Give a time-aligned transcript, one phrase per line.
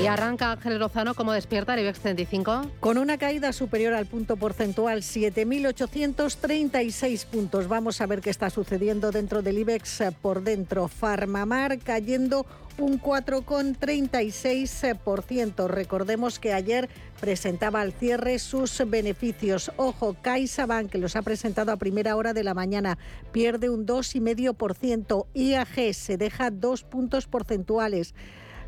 [0.00, 2.70] Y arranca Ángel Lozano como despierta el IBEX 35.
[2.78, 7.66] Con una caída superior al punto porcentual, 7.836 puntos.
[7.66, 10.86] Vamos a ver qué está sucediendo dentro del IBEX por dentro.
[10.86, 12.46] Farmamar cayendo
[12.78, 15.66] un 4,36%.
[15.66, 16.88] Recordemos que ayer
[17.20, 19.72] presentaba al cierre sus beneficios.
[19.76, 22.98] Ojo, CaixaBank, que los ha presentado a primera hora de la mañana,
[23.32, 25.26] pierde un 2,5%.
[25.34, 28.14] IAG se deja dos puntos porcentuales.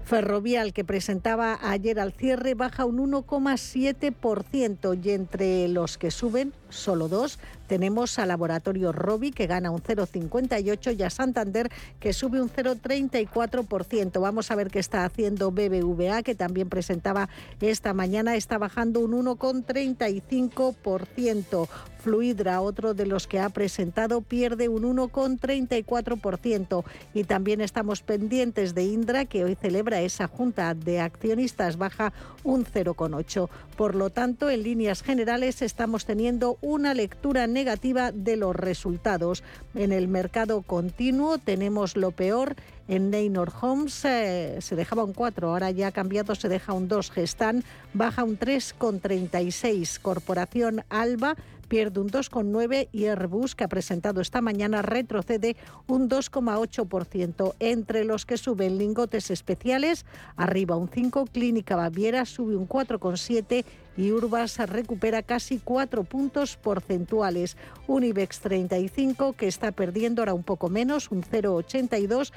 [0.05, 7.09] Ferrovial, que presentaba ayer al cierre, baja un 1,7% y entre los que suben, solo
[7.09, 7.39] dos,
[7.71, 14.21] tenemos a Laboratorio Robi, que gana un 0,58 y a Santander, que sube un 0,34%.
[14.21, 17.29] Vamos a ver qué está haciendo BBVA, que también presentaba
[17.61, 21.69] esta mañana, está bajando un 1,35%.
[22.01, 26.85] Fluidra, otro de los que ha presentado, pierde un 1,34%.
[27.15, 32.65] Y también estamos pendientes de Indra, que hoy celebra esa junta de accionistas, baja un
[32.65, 33.49] 0,8%.
[33.77, 39.43] Por lo tanto, en líneas generales estamos teniendo una lectura negativa de los resultados.
[39.75, 42.57] En el mercado continuo tenemos lo peor.
[42.91, 46.89] En Neynor Homes eh, se dejaba un 4, ahora ya ha cambiado, se deja un
[46.89, 47.13] 2.
[47.13, 47.63] Gestan
[47.95, 50.01] baja un 3,36.
[50.01, 51.37] Corporación Alba
[51.71, 57.55] pierde un 2,9 y Airbus, que ha presentado esta mañana, retrocede un 2,8%.
[57.61, 60.05] Entre los que suben lingotes especiales,
[60.37, 63.65] arriba un 5, Clínica Baviera sube un 4,7
[63.97, 67.57] y Urbas recupera casi 4 puntos porcentuales.
[67.87, 72.33] Unibex 35 que está perdiendo ahora un poco menos, un 0,82,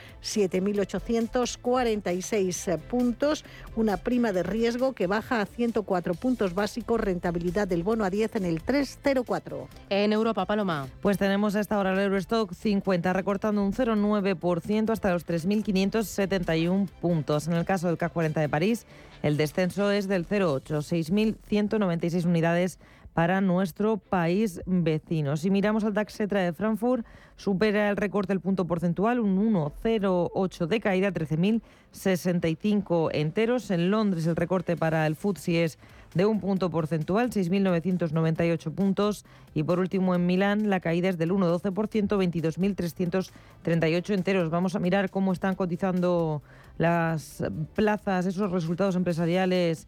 [0.49, 3.43] 7.846 puntos.
[3.75, 8.37] Una prima de riesgo que baja a 104 puntos básicos, rentabilidad del bono a 10
[8.37, 9.67] en el 3,04.
[9.89, 10.87] En Europa, Paloma.
[11.01, 17.47] Pues tenemos hasta ahora el Eurostock 50 recortando un 0,9% hasta los 3.571 puntos.
[17.47, 18.85] En el caso del CAC 40 de París,
[19.21, 22.79] el descenso es del 0,8, 6.196 unidades
[23.13, 25.37] para nuestro país vecino.
[25.37, 30.67] Si miramos al DAX Cetra de Frankfurt, supera el recorte del punto porcentual, un 1,08
[30.67, 33.69] de caída, 13.065 enteros.
[33.71, 35.77] En Londres el recorte para el FTSE es
[36.13, 39.25] de un punto porcentual, 6.998 puntos.
[39.53, 43.27] Y por último, en Milán, la caída es del 1,12%,
[43.63, 44.49] 22.338 enteros.
[44.49, 46.41] Vamos a mirar cómo están cotizando
[46.77, 47.43] las
[47.75, 49.87] plazas, esos resultados empresariales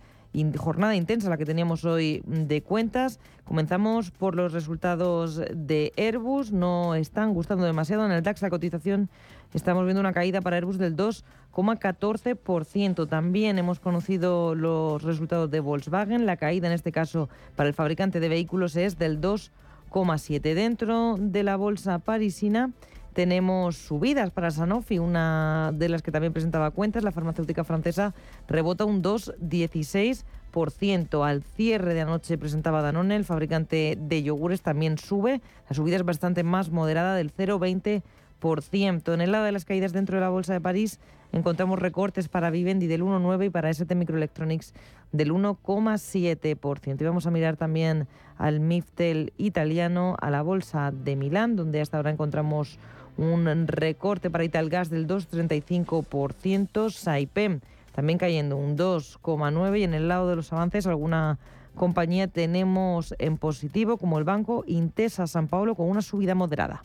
[0.57, 3.19] jornada intensa la que teníamos hoy de cuentas.
[3.43, 6.51] Comenzamos por los resultados de Airbus.
[6.51, 8.05] No están gustando demasiado.
[8.05, 9.09] En el DAX la cotización
[9.53, 13.07] estamos viendo una caída para Airbus del 2,14%.
[13.07, 16.25] También hemos conocido los resultados de Volkswagen.
[16.25, 20.55] La caída en este caso para el fabricante de vehículos es del 2,7%.
[20.55, 22.71] Dentro de la bolsa parisina
[23.15, 27.01] tenemos subidas para Sanofi, una de las que también presentaba cuentas.
[27.01, 28.13] La farmacéutica francesa
[28.45, 31.25] rebota un 2,16%.
[31.25, 35.39] Al cierre de anoche presentaba Danone, el fabricante de yogures, también sube.
[35.69, 39.13] La subida es bastante más moderada del 0,20%.
[39.13, 40.99] En el lado de las caídas dentro de la Bolsa de París
[41.31, 44.73] encontramos recortes para Vivendi del 1,9% y para ST Microelectronics
[45.13, 47.01] del 1,7%.
[47.01, 51.95] Y vamos a mirar también al Miftel italiano, a la Bolsa de Milán, donde hasta
[51.95, 52.77] ahora encontramos
[53.17, 57.61] un recorte para Italgas del 2,35%, Saipem
[57.95, 61.39] también cayendo un 2,9% y en el lado de los avances alguna
[61.75, 66.83] compañía tenemos en positivo como el banco Intesa San Paulo con una subida moderada.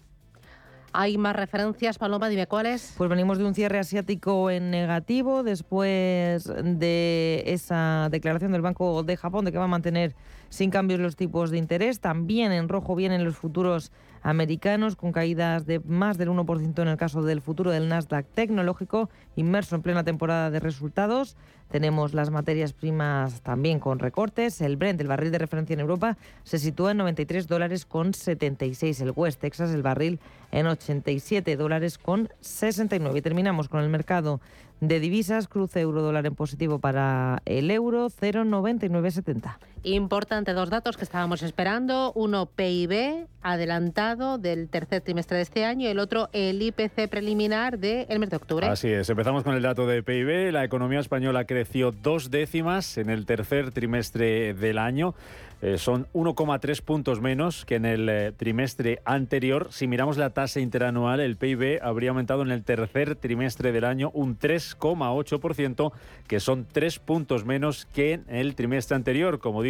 [0.92, 2.28] ¿Hay más referencias, Paloma?
[2.28, 2.94] Dime cuáles.
[2.98, 9.16] Pues venimos de un cierre asiático en negativo después de esa declaración del Banco de
[9.16, 10.16] Japón de que va a mantener
[10.48, 12.00] sin cambios los tipos de interés.
[12.00, 16.96] También en rojo vienen los futuros americanos con caídas de más del 1% en el
[16.96, 21.36] caso del futuro del Nasdaq tecnológico, inmerso en plena temporada de resultados.
[21.70, 24.60] Tenemos las materias primas también con recortes.
[24.60, 29.00] El Brent, el barril de referencia en Europa, se sitúa en 93 dólares con 76.
[29.00, 30.18] El West Texas, el barril
[30.50, 33.18] en 87 dólares con 69.
[33.18, 34.40] Y terminamos con el mercado
[34.80, 39.58] de divisas, cruce euro-dólar en positivo para el euro, 0,9970.
[39.82, 42.12] Importante, dos datos que estábamos esperando.
[42.14, 48.18] Uno, PIB adelantado del tercer trimestre de este año el otro, el IPC preliminar del
[48.18, 48.66] mes de octubre.
[48.66, 50.52] Así es, empezamos con el dato de PIB.
[50.52, 55.14] La economía española creció dos décimas en el tercer trimestre del año.
[55.62, 59.68] Eh, son 1,3 puntos menos que en el eh, trimestre anterior.
[59.70, 64.10] Si miramos la tasa interanual, el PIB habría aumentado en el tercer trimestre del año
[64.14, 65.92] un 3,8%,
[66.26, 69.38] que son tres puntos menos que en el trimestre anterior.
[69.38, 69.62] Como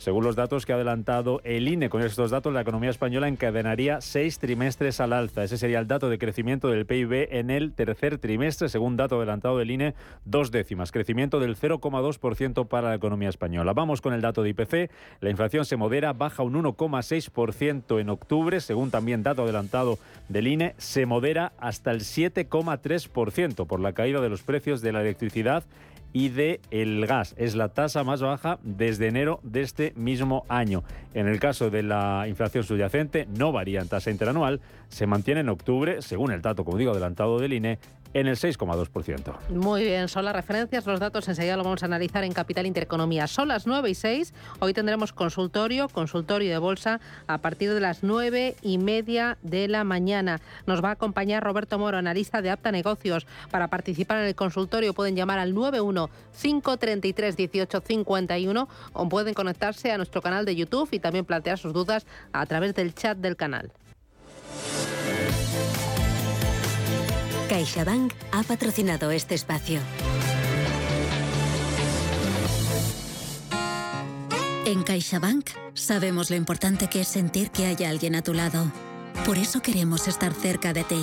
[0.00, 4.00] según los datos que ha adelantado el INE, con estos datos la economía española encadenaría
[4.00, 5.44] seis trimestres al alza.
[5.44, 9.58] Ese sería el dato de crecimiento del PIB en el tercer trimestre, según dato adelantado
[9.58, 9.94] del INE,
[10.24, 10.90] dos décimas.
[10.90, 13.74] Crecimiento del 0,2% para la economía española.
[13.74, 14.90] Vamos con el dato de IPC.
[15.20, 19.98] La inflación se modera, baja un 1,6% en octubre, según también dato adelantado
[20.30, 20.74] del INE.
[20.78, 25.64] Se modera hasta el 7,3% por la caída de los precios de la electricidad
[26.12, 27.34] y de el gas.
[27.38, 30.82] Es la tasa más baja desde enero de este mismo año.
[31.14, 35.48] En el caso de la inflación subyacente, no varía en tasa interanual, se mantiene en
[35.48, 37.78] octubre, según el dato, como digo, adelantado del INE,
[38.14, 39.50] en el 6,2%.
[39.50, 43.26] Muy bien, son las referencias, los datos enseguida lo vamos a analizar en Capital Intereconomía.
[43.26, 48.02] Son las 9 y 6, hoy tendremos consultorio, consultorio de bolsa a partir de las
[48.02, 50.40] 9 y media de la mañana.
[50.66, 53.26] Nos va a acompañar Roberto Moro, analista de Apta Negocios.
[53.50, 56.10] Para participar en el consultorio pueden llamar al 91
[56.40, 62.06] 533 1851 o pueden conectarse a nuestro canal de YouTube y también plantear sus dudas
[62.32, 63.70] a través del chat del canal.
[67.50, 69.80] CaixaBank ha patrocinado este espacio.
[74.64, 78.70] En CaixaBank sabemos lo importante que es sentir que hay alguien a tu lado.
[79.26, 81.02] Por eso queremos estar cerca de ti.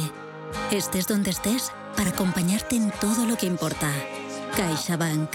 [0.72, 3.92] Estés donde estés para acompañarte en todo lo que importa.
[4.56, 5.30] CaixaBank.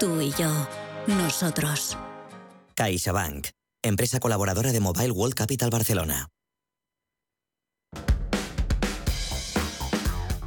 [0.00, 0.50] Tú y yo.
[1.06, 1.96] Nosotros.
[2.74, 3.50] CaixaBank.
[3.84, 6.26] Empresa colaboradora de Mobile World Capital Barcelona.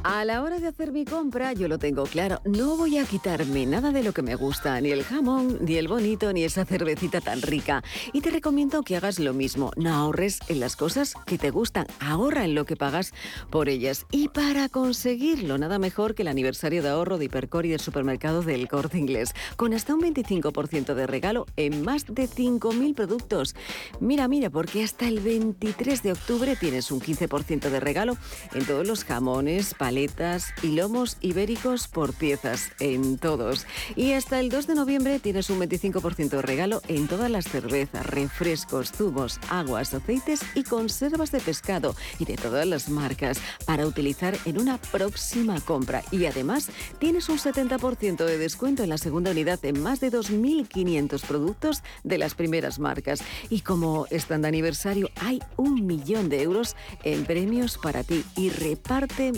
[0.02, 2.40] A la hora de hacer mi compra, yo lo tengo claro.
[2.46, 5.88] No voy a quitarme nada de lo que me gusta, ni el jamón, ni el
[5.88, 7.84] bonito, ni esa cervecita tan rica.
[8.14, 9.72] Y te recomiendo que hagas lo mismo.
[9.76, 11.86] No ahorres en las cosas que te gustan.
[12.00, 13.12] Ahorra en lo que pagas
[13.50, 14.06] por ellas.
[14.10, 18.40] Y para conseguirlo, nada mejor que el aniversario de ahorro de Hipercor y del supermercado
[18.40, 19.34] del Corte Inglés.
[19.56, 23.54] Con hasta un 25% de regalo en más de 5.000 productos.
[24.00, 28.16] Mira, mira, porque hasta el 23 de octubre tienes un 15% de regalo
[28.54, 33.66] en todos los jamones, paletas y lomos ibéricos por piezas en todos.
[33.96, 38.06] Y hasta el 2 de noviembre tienes un 25% de regalo en todas las cervezas,
[38.06, 44.38] refrescos, zumos, aguas, aceites y conservas de pescado y de todas las marcas para utilizar
[44.44, 46.04] en una próxima compra.
[46.12, 46.68] Y además
[47.00, 52.16] tienes un 70% de descuento en la segunda unidad en más de 2.500 productos de
[52.16, 53.24] las primeras marcas.
[53.48, 58.50] Y como están de aniversario, hay un millón de euros en premios para ti y
[58.50, 59.32] reparte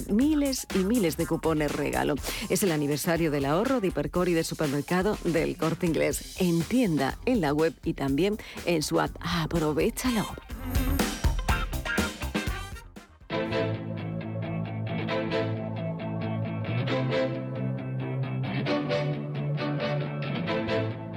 [0.74, 2.16] y miles de cupones regalo.
[2.48, 6.36] Es el aniversario del ahorro de Hipercor y de supermercado del Corte Inglés.
[6.40, 8.36] En tienda, en la web y también
[8.66, 9.14] en su app.
[9.20, 10.26] Aprovechalo.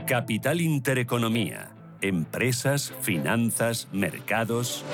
[0.08, 1.72] Capital Intereconomía.
[2.02, 4.86] Empresas, finanzas, mercados.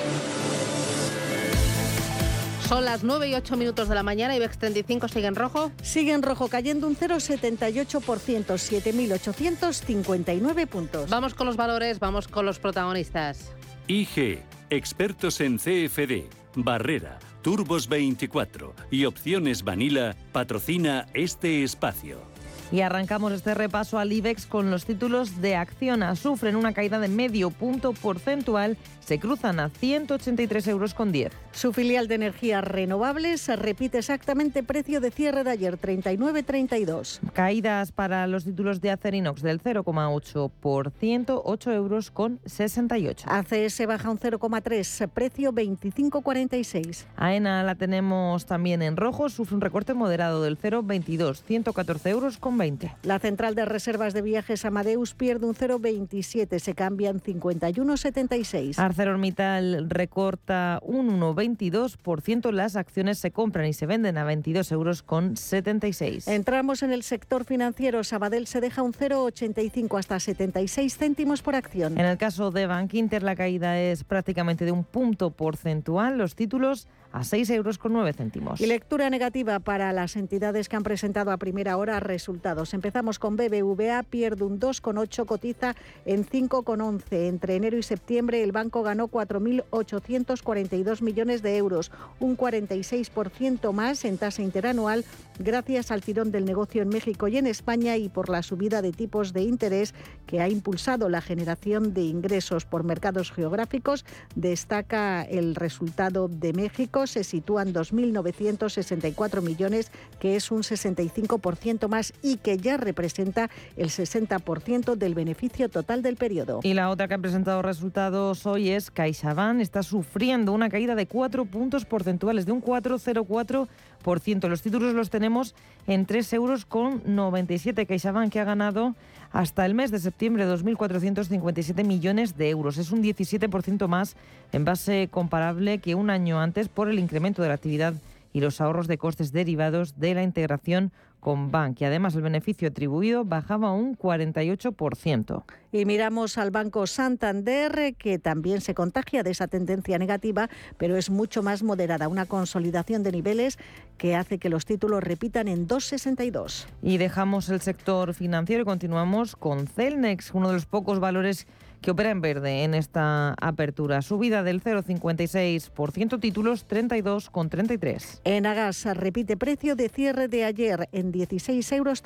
[2.72, 4.34] Son las 9 y 8 minutos de la mañana.
[4.34, 5.70] IBEX 35 sigue en rojo.
[5.82, 11.10] Sigue en rojo, cayendo un 0,78%, 7.859 puntos.
[11.10, 13.52] Vamos con los valores, vamos con los protagonistas.
[13.88, 14.38] IG,
[14.70, 22.32] expertos en CFD, Barrera, Turbos 24 y Opciones Vanilla, patrocina este espacio.
[22.72, 26.16] Y arrancamos este repaso al IBEX con los títulos de Acciona.
[26.16, 31.32] Sufren una caída de medio punto porcentual, se cruzan a 183 euros con 10.
[31.52, 37.20] Su filial de energías renovables repite exactamente precio de cierre de ayer, 39,32.
[37.32, 43.26] Caídas para los títulos de Acerinox del 0,8%, 8 euros con 68.
[43.28, 47.04] ACS baja un 0,3, precio 25,46.
[47.16, 52.56] AENA la tenemos también en rojo, sufre un recorte moderado del 0,22, 114 euros con
[52.56, 52.96] 20.
[53.02, 58.91] La central de reservas de viajes Amadeus pierde un 0,27, se cambia en 51,76.
[58.92, 62.52] ArcelorMittal recorta un 1,22%.
[62.52, 66.28] Las acciones se compran y se venden a 22 euros con 76.
[66.28, 68.04] Entramos en el sector financiero.
[68.04, 71.98] Sabadell se deja un 0,85 hasta 76 céntimos por acción.
[71.98, 76.18] En el caso de Bank Inter la caída es prácticamente de un punto porcentual.
[76.18, 78.60] Los títulos a 6 euros con 9 céntimos.
[78.60, 82.74] Y lectura negativa para las entidades que han presentado a primera hora resultados.
[82.74, 87.28] Empezamos con BBVA, pierde un 2,8, cotiza en 5,11.
[87.28, 94.18] Entre enero y septiembre el banco ganó 4.842 millones de euros, un 46% más en
[94.18, 95.04] tasa interanual
[95.38, 98.92] gracias al tirón del negocio en México y en España y por la subida de
[98.92, 99.94] tipos de interés
[100.26, 104.04] que ha impulsado la generación de ingresos por mercados geográficos.
[104.34, 109.90] Destaca el resultado de México, se sitúan 2.964 millones,
[110.20, 116.16] que es un 65% más y que ya representa el 60% del beneficio total del
[116.16, 116.60] periodo.
[116.62, 119.60] Y la otra que ha presentado resultados hoy es CaixaBank.
[119.60, 124.48] Está sufriendo una caída de 4 puntos porcentuales, de un 4,04%.
[124.48, 125.54] Los títulos los tenemos
[125.86, 127.86] en 3 euros con 97.
[127.86, 128.94] CaixaBank que ha ganado
[129.32, 132.78] hasta el mes de septiembre 2.457 millones de euros.
[132.78, 134.16] Es un 17% más
[134.52, 137.94] en base comparable que un año antes por el incremento de la actividad
[138.32, 142.66] y los ahorros de costes derivados de la integración con Bank y además el beneficio
[142.66, 145.44] atribuido bajaba un 48%.
[145.70, 151.10] Y miramos al Banco Santander, que también se contagia de esa tendencia negativa, pero es
[151.10, 153.56] mucho más moderada, una consolidación de niveles
[153.98, 156.66] que hace que los títulos repitan en 2,62.
[156.82, 161.46] Y dejamos el sector financiero y continuamos con Celnex, uno de los pocos valores
[161.82, 164.00] que opera en verde en esta apertura.
[164.00, 168.20] Subida del 0,56%, títulos 32,33.
[168.24, 172.02] En Agas repite precio de cierre de ayer en 16,39 euros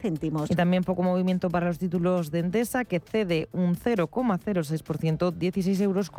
[0.00, 0.50] céntimos.
[0.50, 6.10] Y también poco movimiento para los títulos de Endesa, que cede un 0,06%, 16,47 euros.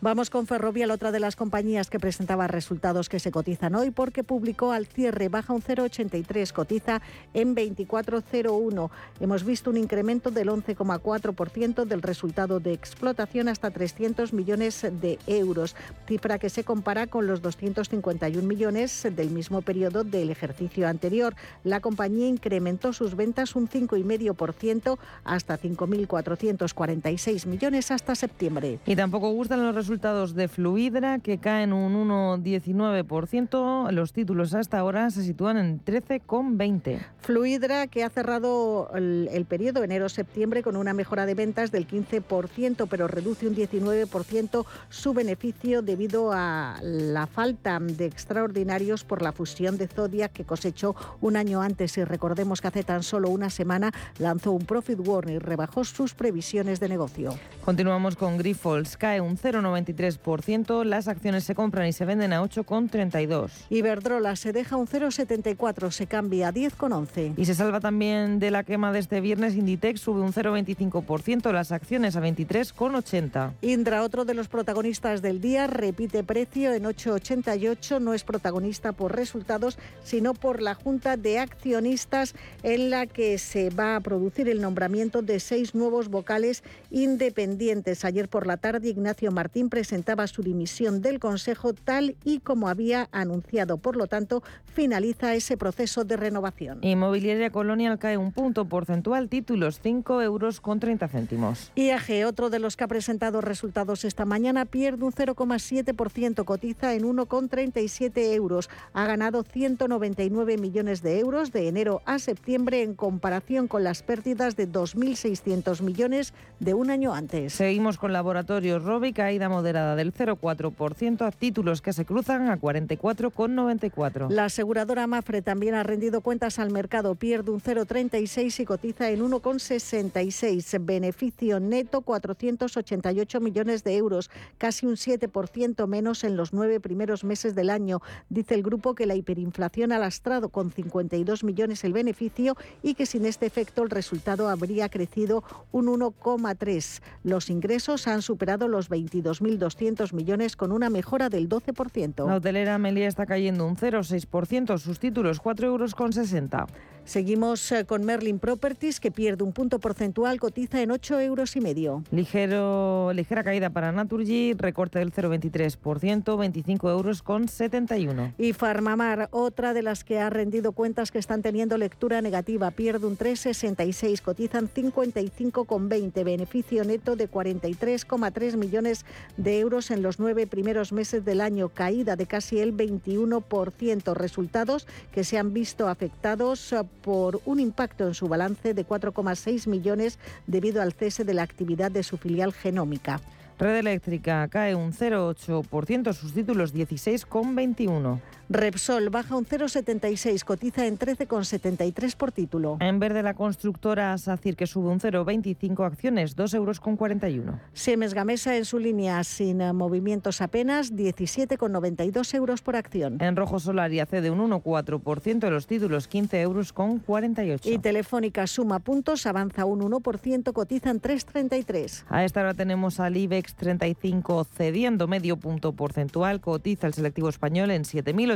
[0.00, 4.22] Vamos con Ferrovial, otra de las compañías que presentaba resultados que se cotizan hoy porque
[4.22, 7.02] publicó al cierre, baja un 0,83, cotiza
[7.34, 8.90] en 24,01.
[9.20, 15.18] Hemos visto un incremento del 11,4% de el resultado de explotación hasta 300 millones de
[15.26, 15.74] euros,
[16.06, 21.34] cifra que se compara con los 251 millones del mismo periodo del ejercicio anterior.
[21.64, 28.78] La compañía incrementó sus ventas un 5,5% hasta 5.446 millones hasta septiembre.
[28.86, 33.90] Y tampoco gustan los resultados de Fluidra, que caen un 1,19%.
[33.90, 37.00] Los títulos hasta ahora se sitúan en 13,20.
[37.18, 42.86] Fluidra, que ha cerrado el, el periodo enero-septiembre con una mejora de ventas del 15%,
[42.88, 49.76] pero reduce un 19% su beneficio debido a la falta de extraordinarios por la fusión
[49.78, 51.96] de Zodiac que cosechó un año antes.
[51.98, 56.14] Y recordemos que hace tan solo una semana lanzó un profit warning y rebajó sus
[56.14, 57.34] previsiones de negocio.
[57.64, 58.96] Continuamos con Grifols.
[58.96, 60.84] Cae un 0,93%.
[60.84, 63.50] Las acciones se compran y se venden a 8,32.
[63.70, 67.34] Iberdrola se deja un 0,74, se cambia a 10,11.
[67.36, 69.54] Y se salva también de la quema de este viernes.
[69.54, 71.52] Inditex sube un 0,25%.
[71.52, 73.52] Las acciones a 23,80.
[73.62, 78.00] Indra, otro de los protagonistas del día, repite precio en 8,88.
[78.00, 83.70] No es protagonista por resultados, sino por la Junta de Accionistas en la que se
[83.70, 88.04] va a producir el nombramiento de seis nuevos vocales independientes.
[88.04, 93.08] Ayer por la tarde, Ignacio Martín presentaba su dimisión del Consejo tal y como había
[93.12, 93.78] anunciado.
[93.78, 96.78] Por lo tanto, finaliza ese proceso de renovación.
[96.82, 101.55] Inmobiliaria Colonial cae un punto porcentual, títulos 5 euros con 30 céntimos.
[101.74, 107.04] IAG, otro de los que ha presentado resultados esta mañana, pierde un 0,7%, cotiza en
[107.04, 108.68] 1,37 euros.
[108.92, 114.56] Ha ganado 199 millones de euros de enero a septiembre en comparación con las pérdidas
[114.56, 117.52] de 2.600 millones de un año antes.
[117.52, 124.30] Seguimos con laboratorios Robi, caída moderada del 0,4% a títulos que se cruzan a 44,94.
[124.30, 129.20] La aseguradora Mafre también ha rendido cuentas al mercado, pierde un 0,36 y cotiza en
[129.20, 130.84] 1,66.
[130.84, 137.54] Beneficio neto 488 millones de euros, casi un 7% menos en los nueve primeros meses
[137.54, 138.00] del año.
[138.28, 143.06] Dice el grupo que la hiperinflación ha lastrado con 52 millones el beneficio y que
[143.06, 147.02] sin este efecto el resultado habría crecido un 1,3.
[147.24, 152.26] Los ingresos han superado los 22.200 millones con una mejora del 12%.
[152.26, 156.70] La hotelera Melia está cayendo un 0,6%, sus títulos 4,60 euros.
[157.06, 161.60] Seguimos eh, con Merlin Properties, que pierde un punto porcentual, cotiza en 8 euros y
[161.60, 162.02] medio.
[162.10, 168.34] Ligero, ligera caída para Naturgy, recorte del 0,23%, 25 euros con 71.
[168.38, 173.06] Y Farmamar, otra de las que ha rendido cuentas que están teniendo lectura negativa, pierde
[173.06, 180.92] un 3,66, cotizan 55,20, beneficio neto de 43,3 millones de euros en los nueve primeros
[180.92, 186.82] meses del año, caída de casi el 21%, resultados que se han visto afectados eh,
[187.02, 191.90] por un impacto en su balance de 4,6 millones debido al cese de la actividad
[191.90, 193.20] de su filial genómica.
[193.58, 198.20] Red Eléctrica cae un 0,8%, sus títulos 16,21.
[198.48, 202.76] Repsol baja un 0,76, cotiza en 13,73 por título.
[202.80, 207.56] En verde la constructora SACIR que sube un 0,25 acciones, 2,41 euros.
[207.72, 213.20] Siemens Gamesa en su línea sin movimientos apenas, 17,92 euros por acción.
[213.20, 217.68] En rojo Solaria cede un 1,4%, los títulos 15 euros con 48.
[217.68, 222.04] Y Telefónica suma puntos, avanza un 1%, cotizan 3,33.
[222.08, 227.72] A esta hora tenemos al IBEX 35 cediendo medio punto porcentual, cotiza el selectivo español
[227.72, 228.35] en 7.000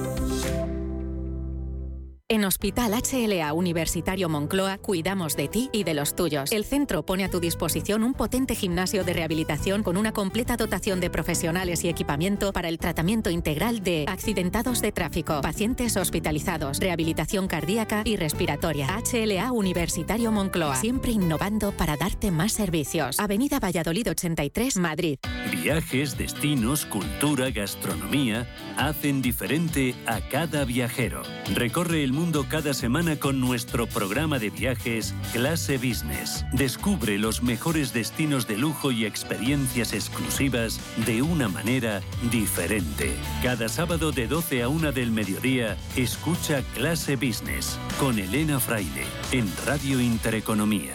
[2.31, 6.53] En Hospital HLA Universitario Moncloa cuidamos de ti y de los tuyos.
[6.53, 11.01] El centro pone a tu disposición un potente gimnasio de rehabilitación con una completa dotación
[11.01, 17.49] de profesionales y equipamiento para el tratamiento integral de accidentados de tráfico, pacientes hospitalizados, rehabilitación
[17.49, 18.87] cardíaca y respiratoria.
[19.11, 23.19] HLA Universitario Moncloa, siempre innovando para darte más servicios.
[23.19, 25.19] Avenida Valladolid 83, Madrid.
[25.51, 31.23] Viajes, destinos, cultura, gastronomía hacen diferente a cada viajero.
[31.53, 36.45] Recorre el mundo cada semana con nuestro programa de viajes Clase Business.
[36.53, 43.15] Descubre los mejores destinos de lujo y experiencias exclusivas de una manera diferente.
[43.41, 49.51] Cada sábado de 12 a 1 del mediodía, escucha Clase Business con Elena Fraile en
[49.65, 50.93] Radio Intereconomía.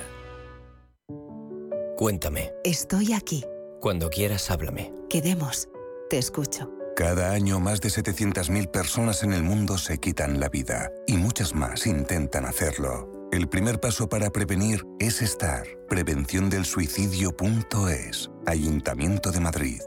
[1.97, 2.53] Cuéntame.
[2.63, 3.45] Estoy aquí.
[3.81, 4.93] Cuando quieras, háblame.
[5.11, 5.69] Quedemos.
[6.09, 6.76] Te escucho.
[6.97, 11.55] Cada año más de 700.000 personas en el mundo se quitan la vida y muchas
[11.55, 13.13] más intentan hacerlo.
[13.33, 15.67] El primer paso para prevenir es estar.
[15.91, 18.31] Prevención del suicidio.es.
[18.47, 19.83] Ayuntamiento de Madrid.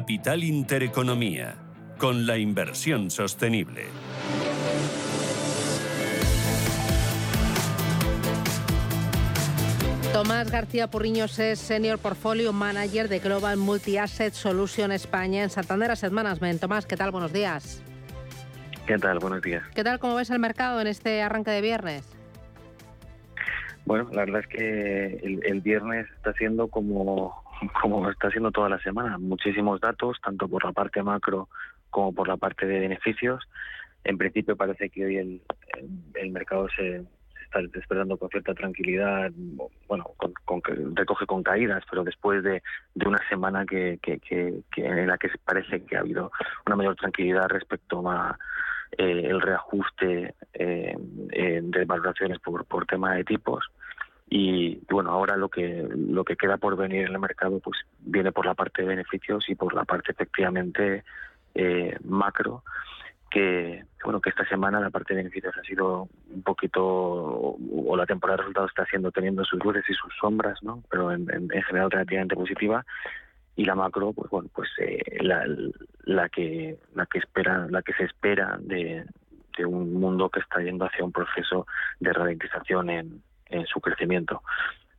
[0.00, 1.56] Capital Intereconomía,
[1.98, 3.84] con la inversión sostenible.
[10.14, 15.90] Tomás García Purriños es Senior Portfolio Manager de Global Multi Asset Solution España en Santander
[15.90, 16.62] Asset Management.
[16.62, 17.10] Tomás, ¿qué tal?
[17.10, 17.82] Buenos días.
[18.86, 19.18] ¿Qué tal?
[19.18, 19.62] Buenos días.
[19.74, 19.98] ¿Qué tal?
[19.98, 22.08] ¿Cómo ves el mercado en este arranque de viernes?
[23.84, 27.49] Bueno, la verdad es que el, el viernes está siendo como
[27.80, 31.48] como está haciendo toda la semana, muchísimos datos, tanto por la parte macro
[31.90, 33.42] como por la parte de beneficios.
[34.04, 35.42] En principio parece que hoy el,
[36.14, 37.04] el mercado se,
[37.50, 39.30] está despertando con cierta tranquilidad,
[39.88, 40.62] bueno, con,
[40.94, 42.62] recoge con caídas, pero después de,
[43.04, 46.30] una semana que, que, en la que parece que ha habido
[46.66, 48.38] una mayor tranquilidad respecto a
[48.96, 53.64] eh, el reajuste eh, de valoraciones por, por tema de tipos
[54.32, 58.30] y bueno ahora lo que lo que queda por venir en el mercado pues viene
[58.30, 61.04] por la parte de beneficios y por la parte efectivamente
[61.54, 62.62] eh, macro
[63.28, 68.06] que bueno que esta semana la parte de beneficios ha sido un poquito o, la
[68.06, 71.90] temporada de resultados está siendo teniendo sus luces y sus sombras no pero en, general
[71.90, 72.86] relativamente positiva.
[73.56, 75.44] Y la macro pues bueno pues eh, la,
[76.04, 79.04] la que la que espera la que se espera de
[79.50, 81.66] ante un mundo que está yendo hacia un proceso
[81.98, 84.42] de ralentización en, en su crecimiento.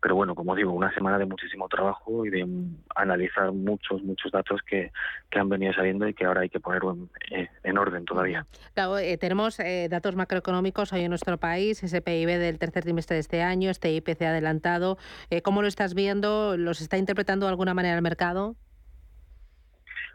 [0.01, 2.47] Pero bueno, como digo, una semana de muchísimo trabajo y de
[2.95, 4.91] analizar muchos, muchos datos que,
[5.29, 8.47] que han venido saliendo y que ahora hay que poner en, eh, en orden todavía.
[8.73, 13.15] Claro, eh, tenemos eh, datos macroeconómicos hoy en nuestro país, ese PIB del tercer trimestre
[13.15, 14.97] de este año, este IPC adelantado.
[15.29, 16.57] Eh, ¿Cómo lo estás viendo?
[16.57, 18.55] ¿Los está interpretando de alguna manera el mercado?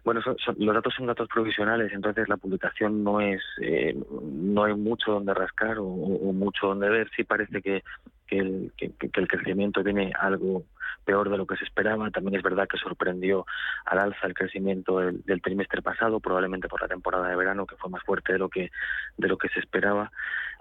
[0.06, 3.92] Bueno, son, son, los datos son datos provisionales, entonces la publicación no es, eh,
[4.22, 7.10] no hay mucho donde rascar o, o, mucho donde ver.
[7.16, 7.82] Sí parece que,
[8.28, 10.62] que, el, que, que el crecimiento viene algo
[11.06, 12.10] peor de lo que se esperaba.
[12.10, 13.46] También es verdad que sorprendió
[13.86, 17.76] al alza el crecimiento del, del, trimestre pasado, probablemente por la temporada de verano, que
[17.76, 18.70] fue más fuerte de lo que,
[19.16, 20.10] de lo que se esperaba.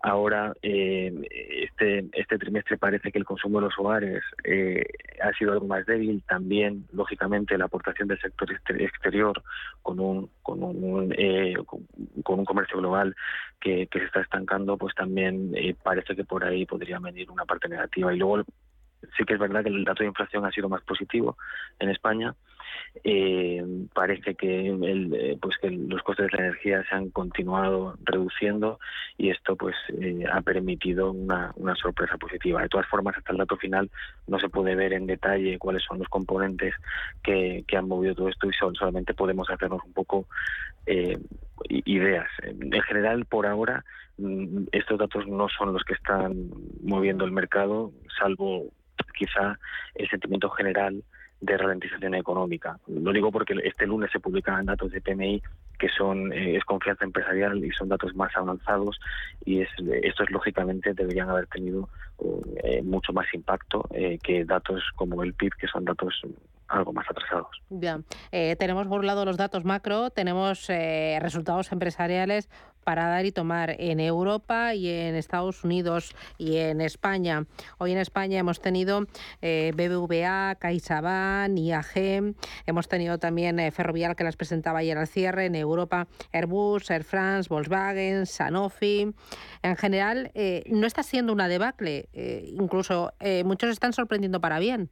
[0.04, 1.12] Ahora, eh,
[1.64, 4.86] este, este trimestre parece que el consumo de los hogares eh,
[5.20, 6.22] ha sido algo más débil.
[6.28, 9.42] También, lógicamente, la aportación del sector exterior
[9.82, 13.16] con un, con un, eh, con un comercio global
[13.60, 17.46] que, que, se está estancando, pues también eh, parece que por ahí podría venir una
[17.46, 18.14] parte negativa.
[18.14, 18.44] Y luego
[19.18, 21.38] sí que es verdad que el dato de inflación ha sido más positivo
[21.80, 22.36] en España.
[23.04, 27.96] Eh, parece que el, eh, pues que los costes de la energía se han continuado
[28.04, 28.80] reduciendo
[29.18, 32.62] y esto pues eh, ha permitido una, sorpresa positiva.
[32.62, 33.90] De todas formas, hasta el dato final
[34.28, 36.74] no se puede ver en detalle cuáles son los componentes
[37.24, 40.28] que, que han movido todo esto y son, solamente podemos hacernos un poco
[40.86, 41.18] eh,
[41.70, 42.28] ideas.
[42.44, 43.84] En general, por ahora,
[44.18, 46.50] mm, estos datos no son los que están
[46.84, 48.72] moviendo el mercado, salvo
[49.16, 49.58] quizá
[49.96, 51.04] el sentimiento general
[51.42, 52.80] de ralentización económica.
[52.88, 55.42] Lo digo porque este lunes se publican datos de PMI
[55.78, 59.00] que son eh, es confianza empresarial y son datos más avanzados
[59.44, 59.70] y es,
[60.04, 61.90] estos lógicamente deberían haber tenido
[62.64, 66.22] eh, mucho más impacto eh, que datos como el PIB que son datos
[66.68, 67.62] algo más atrasados.
[67.70, 72.50] Bien, eh, tenemos por un lado los datos macro, tenemos eh, resultados empresariales
[72.86, 77.46] para dar y tomar en Europa y en Estados Unidos y en España.
[77.80, 79.08] Hoy en España hemos tenido
[79.42, 82.36] eh, BBVA, CaixaBank, IAG,
[82.68, 87.04] hemos tenido también eh, Ferrovial que las presentaba ayer al cierre, en Europa Airbus, Air
[87.04, 89.12] France, Volkswagen, Sanofi.
[89.64, 93.12] En general, eh, no está siendo una debacle, eh, incluso
[93.44, 94.92] muchos están sorprendiendo para bien.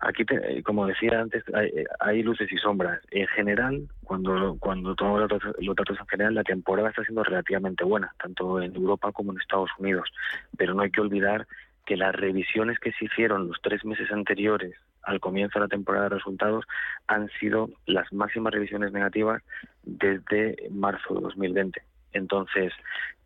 [0.00, 3.00] Aquí, te, como decía antes, hay, hay, luces y sombras.
[3.10, 8.14] En general, cuando, cuando tomamos los datos en general, la temporada está siendo relativamente buena,
[8.22, 10.08] tanto en Europa como en Estados Unidos.
[10.56, 11.46] Pero no hay que olvidar
[11.84, 16.04] que las revisiones que se hicieron los tres meses anteriores al comienzo de la temporada
[16.04, 16.66] de resultados
[17.06, 19.42] han sido las máximas revisiones negativas
[19.84, 21.82] desde marzo de 2020.
[22.12, 22.72] Entonces,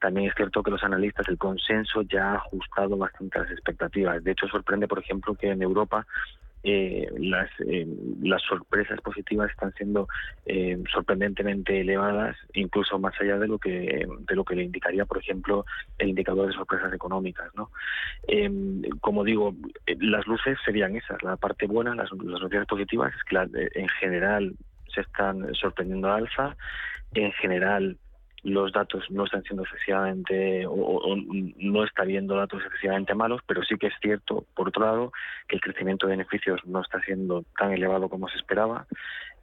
[0.00, 4.22] también es cierto que los analistas, el consenso ya ha ajustado bastante las expectativas.
[4.22, 6.06] De hecho, sorprende, por ejemplo, que en Europa
[6.64, 7.86] eh, las, eh,
[8.22, 10.08] las sorpresas positivas están siendo
[10.46, 15.18] eh, sorprendentemente elevadas, incluso más allá de lo que de lo que le indicaría, por
[15.18, 15.64] ejemplo,
[15.98, 17.50] el indicador de sorpresas económicas.
[17.54, 17.70] ¿no?
[19.00, 19.54] como digo,
[20.00, 21.22] las luces serían esas.
[21.22, 24.54] La parte buena, las, las noticias positivas, es que la, en general
[24.94, 26.56] se están sorprendiendo al alza.
[27.14, 27.98] En general,
[28.42, 33.76] los datos no están siendo excesivamente o, no está viendo datos excesivamente malos, pero sí
[33.76, 35.12] que es cierto, por otro lado,
[35.48, 38.86] que el crecimiento de beneficios no está siendo tan elevado como se esperaba,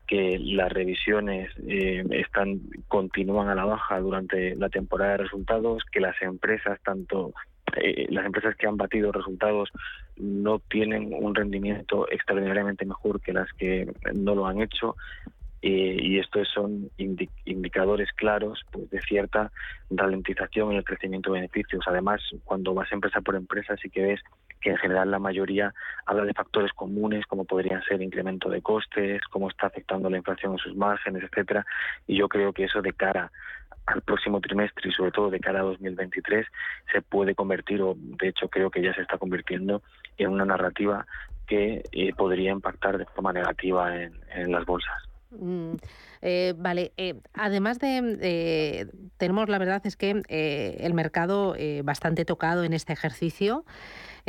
[0.05, 5.99] que las revisiones eh, están continúan a la baja durante la temporada de resultados, que
[5.99, 7.33] las empresas tanto
[7.75, 9.69] eh, las empresas que han batido resultados
[10.17, 14.95] no tienen un rendimiento extraordinariamente mejor que las que no lo han hecho
[15.61, 19.51] eh, y estos son indi indicadores claros pues, de cierta
[19.89, 21.83] ralentización en el crecimiento de beneficios.
[21.87, 24.21] Además, cuando vas empresa por empresa, sí que ves
[24.61, 25.73] que en general la mayoría
[26.05, 30.53] habla de factores comunes, como podrían ser incremento de costes, cómo está afectando la inflación
[30.53, 31.65] en sus márgenes, etcétera.
[32.07, 33.31] Y yo creo que eso de cara
[33.85, 36.45] al próximo trimestre y sobre todo de cara a 2023
[36.91, 39.81] se puede convertir, o de hecho creo que ya se está convirtiendo,
[40.17, 41.05] en una narrativa
[41.47, 45.08] que eh, podría impactar de forma negativa en, en las bolsas.
[45.31, 45.75] Mm,
[46.21, 48.87] eh, vale, eh, además de, eh,
[49.17, 53.63] tenemos la verdad es que eh, el mercado eh, bastante tocado en este ejercicio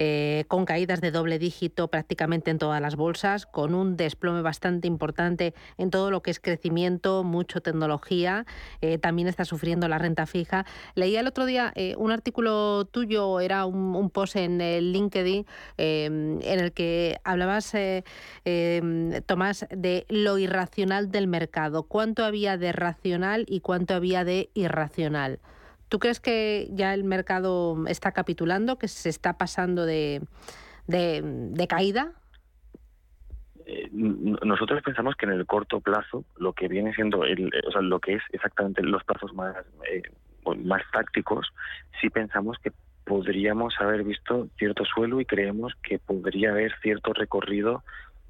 [0.01, 4.89] eh, con caídas de doble dígito prácticamente en todas las bolsas, con un desplome bastante
[4.89, 8.47] importante en todo lo que es crecimiento, mucho tecnología,
[8.81, 10.65] eh, también está sufriendo la renta fija.
[10.95, 15.45] Leía el otro día eh, un artículo tuyo, era un, un post en el LinkedIn,
[15.77, 18.03] eh, en el que hablabas, eh,
[19.27, 25.41] Tomás, de lo irracional del mercado, cuánto había de racional y cuánto había de irracional.
[25.90, 30.22] ¿Tú crees que ya el mercado está capitulando, que se está pasando de,
[30.87, 32.12] de, caída?
[33.66, 37.83] eh, nosotros pensamos que en el corto plazo lo que viene siendo el, o sea,
[37.83, 39.57] lo que es exactamente los plazos más
[39.90, 40.03] eh,
[40.64, 41.48] más tácticos
[42.00, 42.70] sí pensamos que
[43.05, 47.83] podríamos haber visto cierto suelo y creemos que podría haber cierto recorrido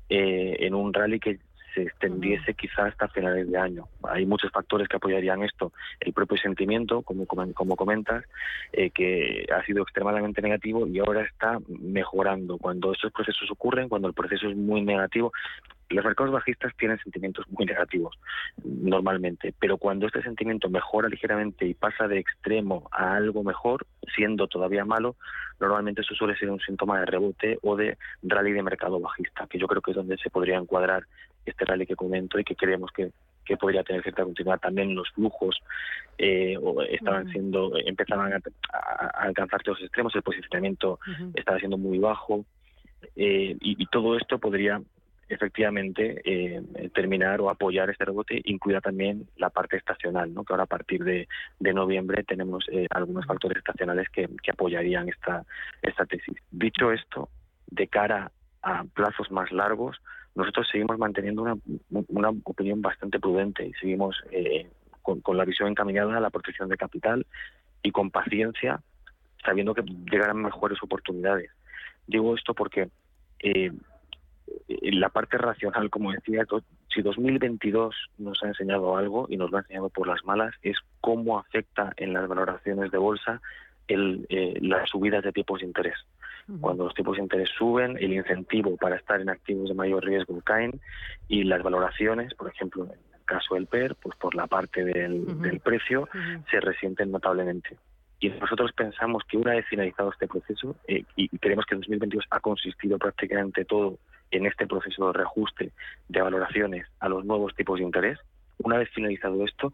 [0.08, 1.40] eh, en un rally que
[1.74, 3.88] se extendiese quizás hasta finales de año.
[4.02, 5.72] Hay muchos factores que apoyarían esto.
[6.00, 8.24] El propio sentimiento, como, como comentas,
[8.72, 12.58] eh, que ha sido extremadamente negativo y ahora está mejorando.
[12.58, 15.32] Cuando estos procesos ocurren, cuando el proceso es muy negativo,
[15.90, 18.16] los mercados bajistas tienen sentimientos muy negativos
[18.64, 24.46] normalmente, pero cuando este sentimiento mejora ligeramente y pasa de extremo a algo mejor, siendo
[24.46, 25.16] todavía malo,
[25.58, 29.58] normalmente eso suele ser un síntoma de rebote o de rally de mercado bajista, que
[29.58, 31.06] yo creo que es donde se podría encuadrar
[31.44, 33.10] este rally que comento y que creemos que,
[33.44, 34.60] que podría tener cierta continuidad.
[34.60, 35.58] También los flujos
[36.18, 36.56] eh,
[36.90, 38.40] estaban siendo, empezaban a,
[39.14, 40.98] alcanzar los extremos, el posicionamiento
[41.34, 42.44] estaba siendo muy bajo.
[43.16, 44.80] Eh, y, todo esto podría
[45.30, 50.44] efectivamente eh, terminar o apoyar este rebote, incluida también la parte estacional, ¿no?
[50.44, 51.28] que ahora a partir de,
[51.60, 55.44] noviembre tenemos eh, algunos factores estacionales que, apoyarían esta,
[55.82, 56.36] esta tesis.
[56.50, 57.28] Dicho esto,
[57.68, 60.00] de cara a plazos más largos,
[60.40, 61.56] nosotros seguimos manteniendo una,
[62.08, 64.68] una opinión bastante prudente y seguimos eh,
[65.02, 67.26] con, la visión encaminada a la protección de capital
[67.82, 68.80] y con paciencia,
[69.44, 71.50] sabiendo que llegarán mejores oportunidades.
[72.06, 72.88] Digo esto porque
[73.40, 73.72] eh,
[74.82, 76.44] la parte racional, como decía,
[76.94, 80.76] si 2022 nos ha enseñado algo y nos lo ha enseñado por las malas, es
[81.00, 83.40] cómo afecta en las valoraciones de bolsa
[83.88, 85.96] el, eh, las subidas de tipos de interés.
[86.60, 90.40] Cuando los tipos de interés suben, el incentivo para estar en activos de mayor riesgo
[90.40, 90.80] caen
[91.28, 95.60] y las valoraciones, por ejemplo, en el caso del PER, pues por la parte del,
[95.62, 96.08] precio,
[96.50, 97.76] se resienten notablemente.
[98.18, 102.40] Y nosotros pensamos que una vez finalizado este proceso, eh, y creemos que 2022 ha
[102.40, 103.98] consistido prácticamente todo
[104.30, 105.72] en este proceso de reajuste
[106.08, 108.18] de valoraciones a los nuevos tipos de interés,
[108.58, 109.72] una vez finalizado esto,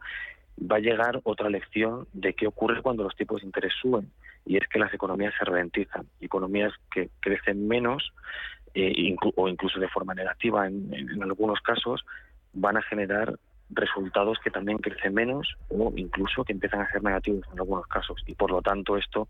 [0.60, 4.10] va a llegar otra lección de qué ocurre cuando los tipos de interés suben,
[4.46, 6.06] y es que las economías se ralentizan.
[6.20, 8.12] Economías que crecen menos
[8.74, 12.04] eh, o incluso de forma negativa en, en algunos casos
[12.52, 13.38] van a generar
[13.70, 18.22] resultados que también crecen menos o incluso que empiezan a ser negativos en algunos casos.
[18.26, 19.28] Y por lo tanto esto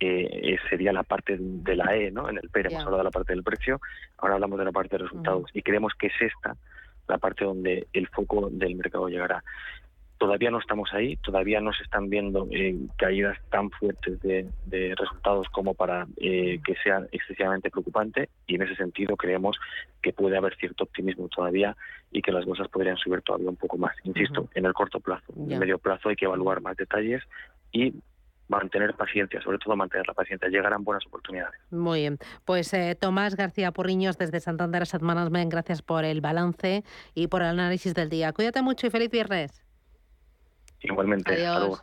[0.00, 2.28] eh, sería la parte de la E, ¿no?
[2.28, 3.80] En el PER hemos hablado de la parte del precio,
[4.18, 6.56] ahora hablamos de la parte de resultados y creemos que es esta
[7.08, 9.42] la parte donde el foco del mercado llegará.
[10.18, 14.48] Todavía no estamos ahí, todavía no se están viendo eh, caídas tan fuertes de,
[14.96, 19.56] resultados como para eh, que sea excesivamente preocupante y en ese sentido creemos
[20.02, 21.76] que puede haber cierto optimismo todavía
[22.10, 23.94] y que las bolsas podrían subir todavía un poco más.
[24.04, 27.22] Insisto, en el corto plazo, en el medio plazo hay que evaluar más detalles
[27.70, 27.94] y
[28.48, 31.60] mantener paciencia, sobre todo mantener la paciencia, llegarán buenas oportunidades.
[31.70, 36.82] Muy bien, pues eh, Tomás García Porriños desde Santander Asset Management, gracias por el balance
[37.14, 38.32] y por el análisis del día.
[38.32, 39.67] Cuídate mucho y feliz viernes.
[40.80, 41.32] Igualmente.
[41.32, 41.82] Adiós.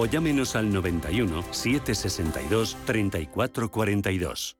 [0.01, 4.57] o llámenos al 91 762 3442.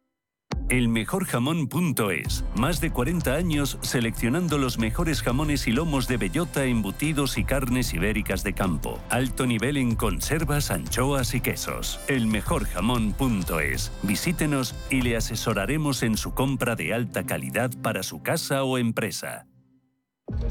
[0.69, 2.45] Elmejorjamón.es.
[2.55, 7.93] Más de 40 años seleccionando los mejores jamones y lomos de bellota, embutidos y carnes
[7.93, 8.99] ibéricas de campo.
[9.09, 11.99] Alto nivel en conservas, anchoas y quesos.
[12.07, 13.91] Elmejorjamón.es.
[14.03, 19.47] Visítenos y le asesoraremos en su compra de alta calidad para su casa o empresa.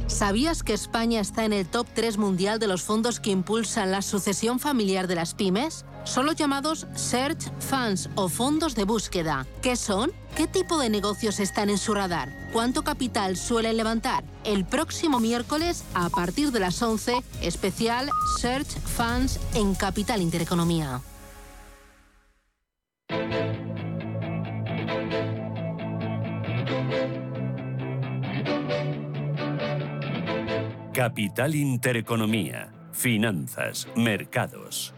[0.07, 4.03] ¿Sabías que España está en el top 3 mundial de los fondos que impulsan la
[4.03, 5.85] sucesión familiar de las pymes?
[6.05, 9.47] Son los llamados Search Funds o fondos de búsqueda.
[9.63, 10.13] ¿Qué son?
[10.37, 12.29] ¿Qué tipo de negocios están en su radar?
[12.53, 14.25] ¿Cuánto capital suelen levantar?
[14.45, 21.03] El próximo miércoles, a partir de las 11, especial Search Funds en Capital Intereconomía.
[30.93, 32.73] Capital Intereconomía.
[32.93, 34.93] Finanzas, mercados.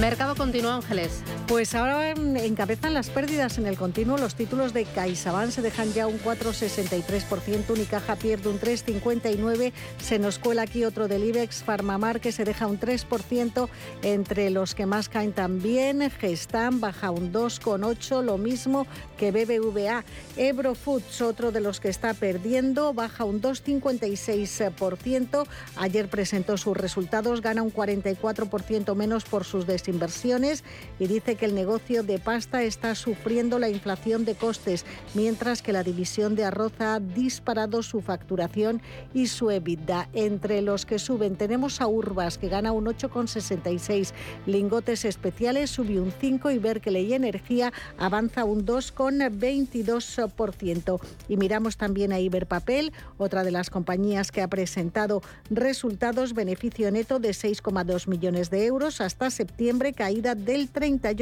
[0.00, 1.22] Mercado continuo, Ángeles.
[1.46, 4.16] Pues ahora encabezan las pérdidas en el continuo.
[4.16, 10.38] Los títulos de CaixaBank se dejan ya un 4,63%, Unicaja pierde un 3,59%, se nos
[10.38, 13.68] cuela aquí otro del IBEX, Farmamar que se deja un 3%,
[14.02, 18.86] entre los que más caen también, Gestam baja un 2,8%, lo mismo
[19.18, 20.04] que BBVA.
[20.36, 25.46] Ebro Foods, otro de los que está perdiendo, baja un 2,56%.
[25.76, 30.64] Ayer presentó sus resultados, gana un 44% menos por sus desinversiones
[30.98, 35.72] y dice que el negocio de pasta está sufriendo la inflación de costes, mientras que
[35.72, 38.80] la división de arroz ha disparado su facturación
[39.14, 40.08] y su EBITDA.
[40.12, 44.12] Entre los que suben tenemos a Urbas, que gana un 8,66,
[44.46, 51.00] Lingotes Especiales subió un 5 y Berkeley Energía avanza un 2,22%.
[51.28, 57.18] Y miramos también a Iberpapel, otra de las compañías que ha presentado resultados, beneficio neto
[57.18, 61.21] de 6,2 millones de euros hasta septiembre, caída del 38%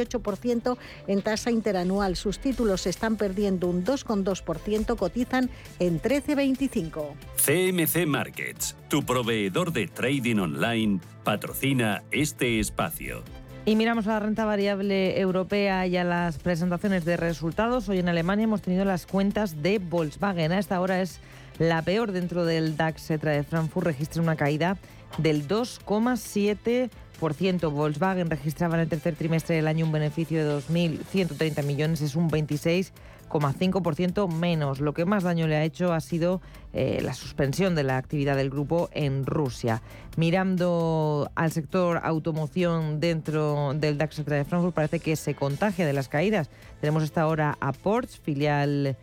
[1.06, 2.16] en tasa interanual.
[2.16, 7.14] Sus títulos están perdiendo un 2,2%, cotizan en 13,25.
[7.36, 13.22] CMC Markets, tu proveedor de trading online, patrocina este espacio.
[13.66, 17.88] Y miramos a la renta variable europea y a las presentaciones de resultados.
[17.88, 20.52] Hoy en Alemania hemos tenido las cuentas de Volkswagen.
[20.52, 21.20] A esta hora es
[21.58, 23.02] la peor dentro del DAX.
[23.02, 24.78] Se trae Frankfurt registra una caída
[25.18, 26.90] del 2,7%.
[27.20, 32.30] Volkswagen registraba en el tercer trimestre del año un beneficio de 2.130 millones, es un
[32.30, 34.80] 26,5% menos.
[34.80, 36.40] Lo que más daño le ha hecho ha sido
[36.72, 39.82] eh, la suspensión de la actividad del grupo en Rusia.
[40.16, 46.08] Mirando al sector automoción dentro del DAX de Frankfurt, parece que se contagia de las
[46.08, 46.48] caídas.
[46.80, 48.96] Tenemos esta hora a Porsche, filial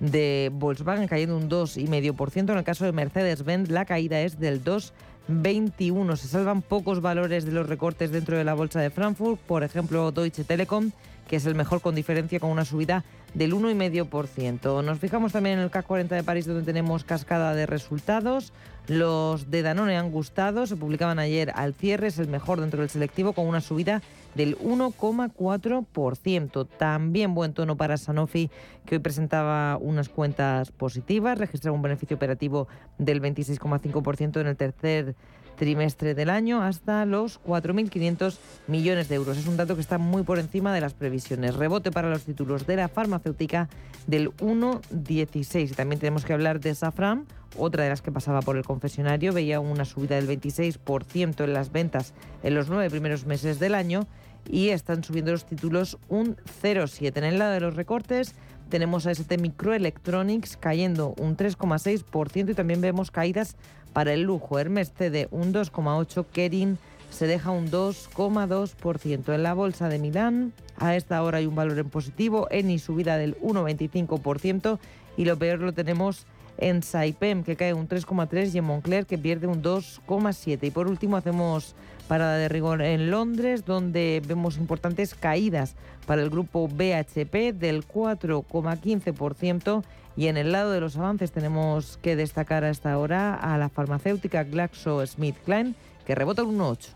[0.00, 2.52] de Volkswagen, cayendo un 2,5%.
[2.52, 4.92] En el caso de Mercedes-Benz, la caída es del 2%.
[5.28, 6.16] 21.
[6.16, 10.12] Se salvan pocos valores de los recortes dentro de la bolsa de Frankfurt, por ejemplo
[10.12, 10.90] Deutsche Telekom,
[11.28, 14.84] que es el mejor con diferencia con una subida del 1,5%.
[14.84, 18.52] Nos fijamos también en el CAC 40 de París donde tenemos cascada de resultados.
[18.86, 22.90] Los de Danone han gustado, se publicaban ayer al cierre, es el mejor dentro del
[22.90, 24.02] selectivo con una subida
[24.34, 26.68] del 1,4%.
[26.78, 28.50] También buen tono para Sanofi,
[28.86, 32.68] que hoy presentaba unas cuentas positivas, registraba un beneficio operativo
[32.98, 35.14] del 26,5% en el tercer
[35.54, 39.36] trimestre del año hasta los 4.500 millones de euros.
[39.36, 41.54] Es un dato que está muy por encima de las previsiones.
[41.54, 43.68] Rebote para los títulos de la farmacéutica
[44.06, 45.70] del 1,16.
[45.70, 49.32] Y también tenemos que hablar de Safran, otra de las que pasaba por el confesionario.
[49.32, 54.06] Veía una subida del 26% en las ventas en los nueve primeros meses del año
[54.48, 57.16] y están subiendo los títulos un 0,7.
[57.16, 58.34] En el lado de los recortes
[58.68, 63.56] tenemos a ST Microelectronics cayendo un 3,6% y también vemos caídas
[63.92, 64.58] para el lujo.
[64.58, 66.78] Hermes cede un 2,8%, Kering
[67.10, 69.34] se deja un 2,2%.
[69.34, 73.16] En la bolsa de Milán a esta hora hay un valor en positivo, Eni subida
[73.16, 74.78] del 1,25%
[75.16, 76.26] y lo peor lo tenemos
[76.58, 80.58] en Saipem, que cae un 3,3 y en Moncler, que pierde un 2,7.
[80.62, 81.74] Y por último hacemos
[82.08, 85.74] parada de rigor en Londres, donde vemos importantes caídas
[86.06, 89.82] para el grupo BHP del 4,15%.
[90.16, 93.68] Y en el lado de los avances tenemos que destacar a esta hora a la
[93.68, 95.74] farmacéutica GlaxoSmithKline,
[96.06, 96.90] que rebota un 1,8.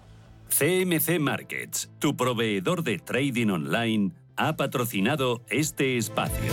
[0.49, 6.53] CMC Markets, tu proveedor de trading online, ha patrocinado este espacio.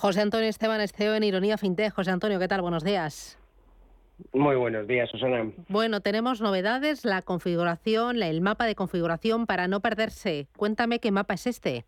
[0.00, 1.92] José Antonio Esteban Esteo en Ironía FinTech.
[1.92, 2.62] José Antonio, ¿qué tal?
[2.62, 3.38] Buenos días.
[4.32, 5.50] Muy buenos días, Susana.
[5.68, 10.46] Bueno, tenemos novedades, la configuración, el mapa de configuración para no perderse.
[10.56, 11.84] Cuéntame qué mapa es este.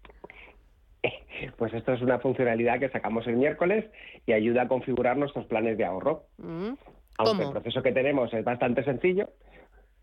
[1.56, 3.86] Pues esto es una funcionalidad que sacamos el miércoles
[4.26, 6.24] y ayuda a configurar nuestros planes de ahorro.
[6.36, 6.74] Mm,
[7.16, 9.30] Aunque el proceso que tenemos es bastante sencillo,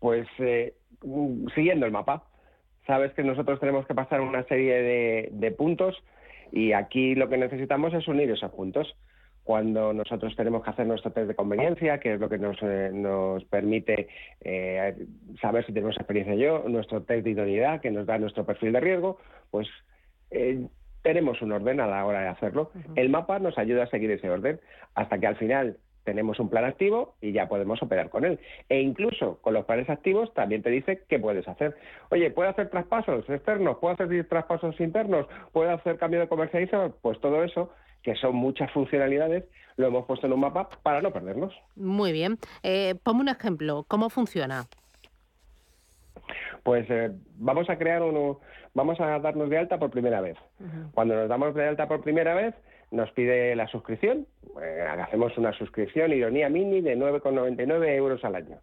[0.00, 2.24] pues eh, mm, siguiendo el mapa.
[2.88, 5.96] Sabes que nosotros tenemos que pasar una serie de, de puntos
[6.52, 8.96] y aquí lo que necesitamos es unir esos puntos.
[9.42, 12.90] Cuando nosotros tenemos que hacer nuestro test de conveniencia, que es lo que nos, eh,
[12.92, 14.08] nos permite
[14.42, 15.06] eh,
[15.40, 18.80] saber si tenemos experiencia yo, nuestro test de idoneidad, que nos da nuestro perfil de
[18.80, 19.18] riesgo,
[19.50, 19.66] pues
[20.30, 20.66] eh,
[21.02, 22.70] tenemos un orden a la hora de hacerlo.
[22.94, 24.60] El mapa nos ayuda a seguir ese orden
[24.94, 25.78] hasta que al final
[26.10, 28.40] tenemos un plan activo y ya podemos operar con él.
[28.68, 31.76] E incluso con los planes activos también te dice qué puedes hacer.
[32.10, 33.76] Oye, ¿puedo hacer traspasos externos?
[33.78, 35.28] ¿Puedo hacer traspasos internos?
[35.52, 36.96] ¿Puedo hacer cambio de comercializador?
[37.00, 37.70] Pues todo eso,
[38.02, 39.44] que son muchas funcionalidades,
[39.76, 41.54] lo hemos puesto en un mapa para no perdernos.
[41.76, 42.38] Muy bien.
[42.64, 43.84] Eh, ponme un ejemplo.
[43.86, 44.64] ¿Cómo funciona?
[46.64, 48.40] Pues eh, vamos a crear uno,
[48.74, 50.36] vamos a darnos de alta por primera vez.
[50.92, 52.52] Cuando nos damos de alta por primera vez,
[52.90, 54.26] nos pide la suscripción.
[54.62, 58.58] Eh, hacemos una suscripción Ironía Mini de 9,99 euros al año.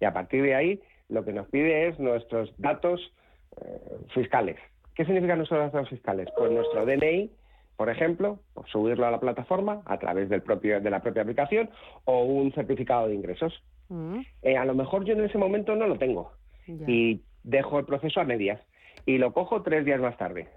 [0.00, 3.12] Y a partir de ahí, lo que nos pide es nuestros datos
[3.60, 3.80] eh,
[4.14, 4.56] fiscales.
[4.94, 6.28] ¿Qué significan nuestros datos fiscales?
[6.36, 7.30] Pues nuestro DNI,
[7.76, 11.70] por ejemplo, subirlo a la plataforma a través del propio, de la propia aplicación
[12.04, 13.62] o un certificado de ingresos.
[13.88, 16.32] Mm, Eh, a lo mejor yo en ese momento no lo tengo
[16.66, 16.84] ya.
[16.88, 18.60] y dejo el proceso a medias
[19.06, 20.48] y lo cojo tres días más tarde.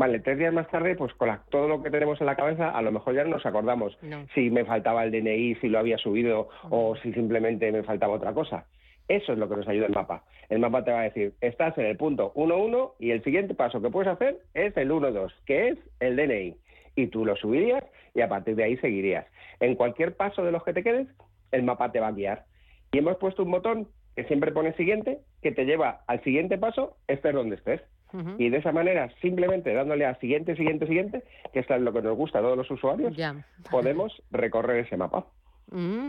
[0.00, 2.70] Vale, tres días más tarde, pues con la- todo lo que tenemos en la cabeza,
[2.70, 4.24] a lo mejor ya no nos acordamos No.
[4.34, 8.32] si me faltaba el DNI, si lo había subido o si simplemente me faltaba otra
[8.32, 8.64] cosa.
[9.08, 10.24] Eso es lo que nos ayuda el mapa.
[10.48, 13.82] El mapa te va a decir, estás en el punto 1.1 y el siguiente paso
[13.82, 16.56] que puedes hacer es el 1.2, que es el DNI.
[16.96, 17.84] Y tú lo subirías
[18.14, 19.26] y a partir de ahí seguirías.
[19.60, 21.08] En cualquier paso de los que te quedes,
[21.52, 22.44] el mapa te va a guiar.
[22.90, 26.96] Y hemos puesto un botón que siempre pone siguiente, que te lleva al siguiente paso,
[27.06, 27.82] estés donde estés.
[28.38, 32.16] Y de esa manera, simplemente dándole a siguiente, siguiente, siguiente, que es lo que nos
[32.16, 33.46] gusta a todos los usuarios, Ya.
[33.70, 35.26] podemos recorrer ese mapa.
[35.70, 36.08] Mm.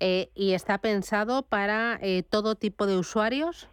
[0.00, 3.68] Eh, ¿Y está pensado para eh, todo tipo de usuarios?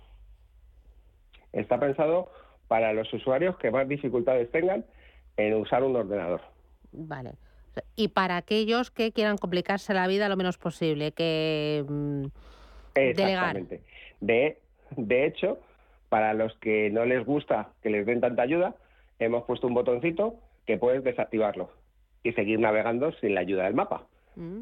[1.53, 2.31] Está pensado
[2.67, 4.85] para los usuarios que más dificultades tengan
[5.37, 6.41] en usar un ordenador.
[6.91, 7.33] Vale.
[7.95, 12.25] Y para aquellos que quieran complicarse la vida lo menos posible, que mm,
[12.95, 13.57] delegar.
[13.57, 13.81] Exactamente.
[14.21, 14.59] De,
[14.97, 15.59] de hecho,
[16.09, 18.75] para los que no les gusta que les den tanta ayuda,
[19.19, 20.35] hemos puesto un botoncito
[20.65, 21.69] que puedes desactivarlo
[22.23, 24.03] y seguir navegando sin la ayuda del mapa.
[24.35, 24.61] Mm,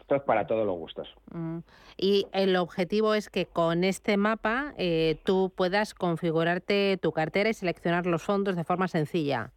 [0.00, 1.14] Esto es para todos los gustos.
[1.32, 1.58] mm.
[1.96, 7.54] Y el objetivo es que con este mapa eh, tú puedas configurarte tu cartera y
[7.54, 9.52] seleccionar los fondos de forma sencilla.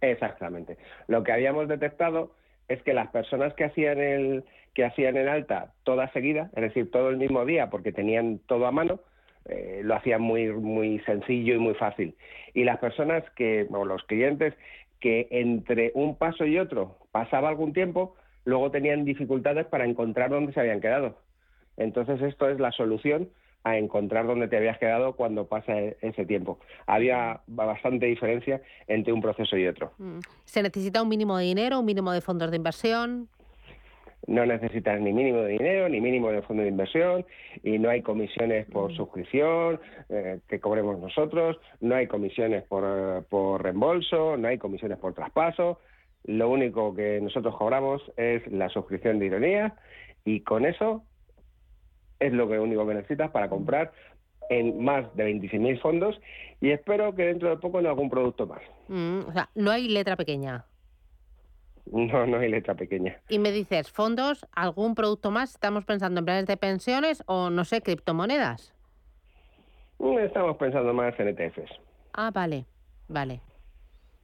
[0.00, 0.76] Exactamente.
[1.08, 2.32] Lo que habíamos detectado
[2.68, 4.44] es que las personas que hacían el
[4.76, 8.66] que hacían el alta toda seguida, es decir, todo el mismo día, porque tenían todo
[8.66, 9.00] a mano,
[9.46, 12.14] eh, lo hacían muy muy sencillo y muy fácil.
[12.52, 14.52] Y las personas que o los clientes
[15.00, 20.52] que entre un paso y otro pasaba algún tiempo, luego tenían dificultades para encontrar dónde
[20.52, 21.20] se habían quedado.
[21.78, 23.30] Entonces esto es la solución
[23.64, 26.58] a encontrar dónde te habías quedado cuando pasa e- ese tiempo.
[26.86, 29.92] Había bastante diferencia entre un proceso y otro.
[29.96, 30.18] Mm.
[30.44, 33.30] ¿Se necesita un mínimo de dinero, un mínimo de fondos de inversión?
[34.26, 37.24] No necesitas ni mínimo de dinero, ni mínimo de fondo de inversión,
[37.62, 43.62] y no hay comisiones por suscripción eh, que cobremos nosotros, no hay comisiones por, por
[43.62, 45.78] reembolso, no hay comisiones por traspaso.
[46.24, 49.76] Lo único que nosotros cobramos es la suscripción de ironía,
[50.24, 51.04] y con eso
[52.18, 53.92] es lo que único que necesitas para comprar
[54.48, 56.20] en más de 26.000 fondos,
[56.60, 58.62] y espero que dentro de poco en algún producto más.
[58.88, 60.64] Mm, o sea, no hay letra pequeña.
[61.92, 63.16] No, no hay letra pequeña.
[63.28, 67.64] Y me dices, fondos, algún producto más, estamos pensando en planes de pensiones o, no
[67.64, 68.74] sé, criptomonedas.
[69.98, 71.72] Mm, Estamos pensando más en ETFs.
[72.12, 72.66] Ah, vale,
[73.08, 73.40] vale,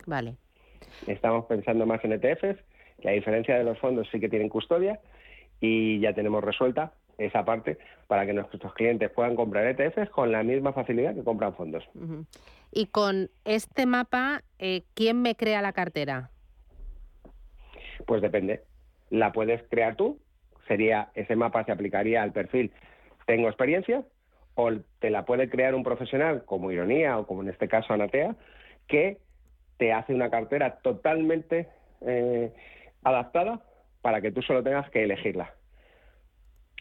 [0.07, 0.37] vale.
[1.07, 2.59] Estamos pensando más en ETFs,
[3.01, 5.01] que a diferencia de los fondos sí que tienen custodia
[5.61, 10.43] y ya tenemos resuelta esa parte para que nuestros clientes puedan comprar ETFs con la
[10.43, 11.85] misma facilidad que compran fondos.
[12.73, 16.31] Y con este mapa, eh, ¿quién me crea la cartera?
[18.07, 18.63] Pues depende.
[19.11, 20.19] la puedes crear tú.
[20.69, 22.73] Sería ese mapa se aplicaría al perfil
[23.27, 24.05] tengo experiencia
[24.55, 28.37] o te la puede crear un profesional como Ironía o como en este caso Anatea
[28.87, 29.19] que
[29.79, 31.69] te hace una cartera totalmente
[32.03, 32.53] eh,
[33.03, 33.63] adaptada
[34.03, 35.55] para que tú solo tengas que elegirla.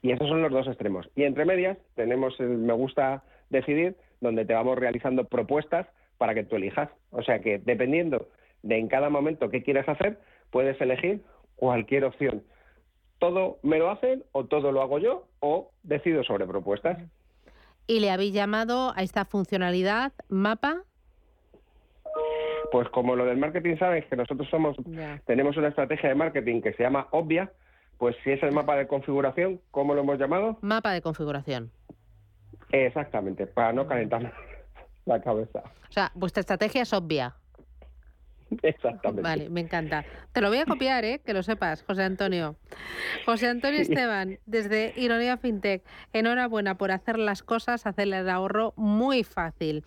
[0.01, 1.09] Y esos son los dos extremos.
[1.15, 6.43] Y entre medias tenemos el me gusta decidir, donde te vamos realizando propuestas para que
[6.43, 6.89] tú elijas.
[7.11, 8.27] O sea que dependiendo
[8.63, 10.19] de en cada momento qué quieres hacer,
[10.51, 11.23] puedes elegir
[11.55, 12.43] cualquier opción.
[13.19, 16.97] Todo me lo hacen o todo lo hago yo o decido sobre propuestas.
[17.87, 20.83] ¿Y le habéis llamado a esta funcionalidad mapa?
[22.71, 24.77] Pues como lo del marketing sabes que nosotros somos
[25.25, 27.51] tenemos una estrategia de marketing que se llama obvia,
[27.97, 30.57] pues si es el mapa de configuración, ¿cómo lo hemos llamado?
[30.61, 31.71] Mapa de configuración.
[32.71, 34.33] Exactamente, para no calentar
[35.05, 35.63] la cabeza.
[35.89, 37.35] O sea, vuestra estrategia es obvia.
[38.63, 39.21] Exactamente.
[39.21, 40.05] Vale, me encanta.
[40.31, 41.21] Te lo voy a copiar, ¿eh?
[41.25, 42.55] que lo sepas, José Antonio.
[43.25, 45.83] José Antonio Esteban, desde Ironía FinTech.
[46.13, 49.83] Enhorabuena por hacer las cosas, hacerle el ahorro muy fácil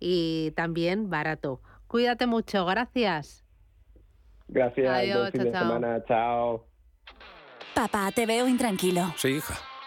[0.00, 1.60] y también barato.
[1.86, 3.44] Cuídate mucho, gracias.
[4.48, 5.68] Gracias, Adiós, fin de chao, chao.
[5.68, 6.66] semana, chao.
[7.74, 9.12] Papá, te veo intranquilo.
[9.16, 9.54] Sí, hija.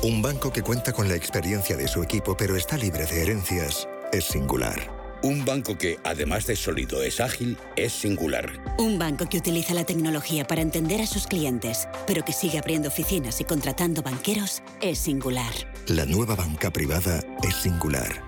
[0.00, 3.88] Un banco que cuenta con la experiencia de su equipo pero está libre de herencias
[4.12, 4.96] es singular.
[5.24, 8.48] Un banco que, además de sólido, es ágil, es singular.
[8.78, 12.86] Un banco que utiliza la tecnología para entender a sus clientes, pero que sigue abriendo
[12.86, 15.52] oficinas y contratando banqueros, es singular.
[15.88, 18.22] La nueva banca privada es singular.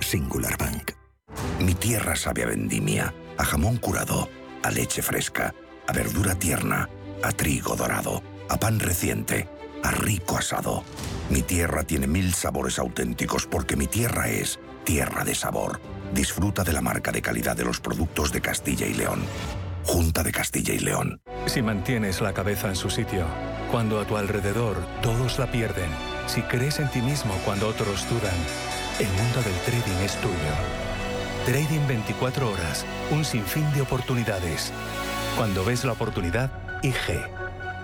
[0.00, 0.92] Singular Bank.
[1.58, 4.28] Mi tierra sabe a vendimia, a jamón curado,
[4.62, 5.52] a leche fresca,
[5.88, 6.88] a verdura tierna,
[7.24, 9.48] a trigo dorado, a pan reciente,
[9.82, 10.84] a rico asado.
[11.30, 15.80] Mi tierra tiene mil sabores auténticos porque mi tierra es tierra de sabor.
[16.12, 19.22] Disfruta de la marca de calidad de los productos de Castilla y León.
[19.84, 21.20] Junta de Castilla y León.
[21.46, 23.26] Si mantienes la cabeza en su sitio,
[23.70, 25.90] cuando a tu alrededor todos la pierden,
[26.26, 28.36] si crees en ti mismo cuando otros dudan,
[28.98, 30.34] el mundo del trading es tuyo.
[31.44, 34.72] Trading 24 horas, un sinfín de oportunidades.
[35.36, 36.50] Cuando ves la oportunidad,
[36.82, 37.45] IG.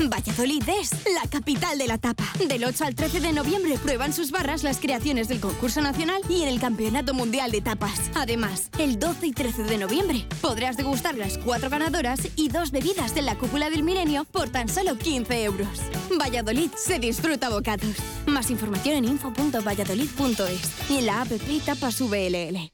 [0.00, 2.24] Valladolid es la capital de la tapa.
[2.48, 6.42] Del 8 al 13 de noviembre prueban sus barras las creaciones del concurso nacional y
[6.42, 8.10] en el Campeonato Mundial de Tapas.
[8.14, 13.14] Además, el 12 y 13 de noviembre podrás degustar las cuatro ganadoras y dos bebidas
[13.14, 15.82] de la cúpula del milenio por tan solo 15 euros.
[16.18, 17.94] Valladolid se disfruta bocados.
[18.26, 21.28] Más información en info.valladolid.es y en la app
[21.66, 22.72] Tapas VLL.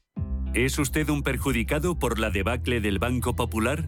[0.53, 3.87] ¿Es usted un perjudicado por la debacle del Banco Popular?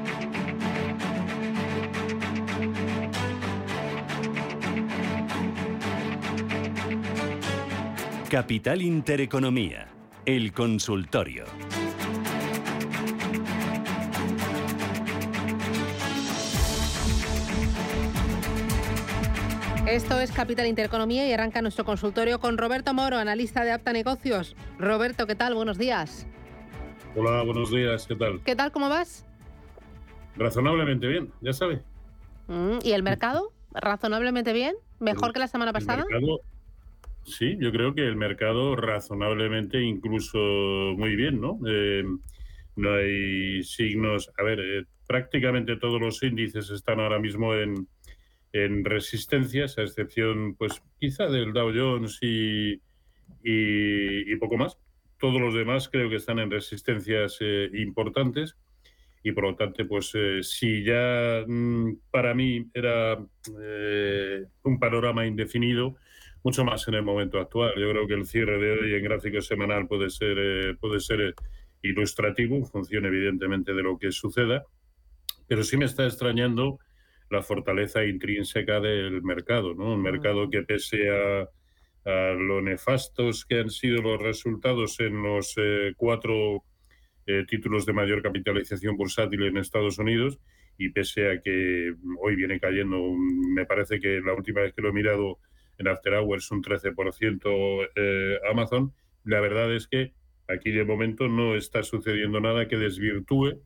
[8.31, 9.89] Capital Intereconomía,
[10.25, 11.43] el consultorio.
[19.85, 24.55] Esto es Capital Intereconomía y arranca nuestro consultorio con Roberto Moro, analista de Apta Negocios.
[24.79, 25.53] Roberto, ¿qué tal?
[25.53, 26.25] Buenos días.
[27.17, 28.41] Hola, buenos días, ¿qué tal?
[28.45, 28.71] ¿Qué tal?
[28.71, 29.25] ¿Cómo vas?
[30.37, 31.81] Razonablemente bien, ya sabe.
[32.47, 33.51] Mm, ¿Y el mercado?
[33.73, 34.77] ¿Razonablemente bien?
[34.99, 36.05] ¿Mejor que la semana pasada?
[36.07, 36.39] El mercado,
[37.23, 40.37] sí, yo creo que el mercado razonablemente incluso
[40.97, 41.59] muy bien, ¿no?
[41.67, 42.03] Eh,
[42.75, 47.87] no hay signos, a ver, eh, prácticamente todos los índices están ahora mismo en,
[48.53, 52.81] en resistencias, a excepción, pues quizá del Dow Jones y,
[53.43, 54.77] y, poco más.
[55.19, 58.57] Todos los demás creo que están en resistencias eh, importantes
[59.23, 63.19] y por lo tanto, pues eh, si ya mm, para mí era
[63.61, 65.95] eh, un panorama indefinido,
[66.43, 67.73] mucho más en el momento actual.
[67.77, 71.35] Yo creo que el cierre de hoy en gráfico semanal puede ser, puede ser
[71.81, 74.63] ilustrativo, en función evidentemente de lo que suceda,
[75.47, 76.79] pero sí me está extrañando
[77.29, 79.93] la fortaleza intrínseca del mercado, ¿no?
[79.93, 81.47] Un mercado que pese a,
[82.03, 86.63] lo nefastos que han sido los resultados en los eh, cuatro
[87.27, 90.39] eh, títulos de mayor capitalización bursátil en Estados Unidos
[90.79, 94.89] y pese a que hoy viene cayendo, me parece que la última vez que lo
[94.89, 95.37] he mirado
[95.81, 100.13] en After Hours un 13% eh, Amazon, la verdad es que
[100.47, 103.61] aquí de momento no está sucediendo nada que desvirtúe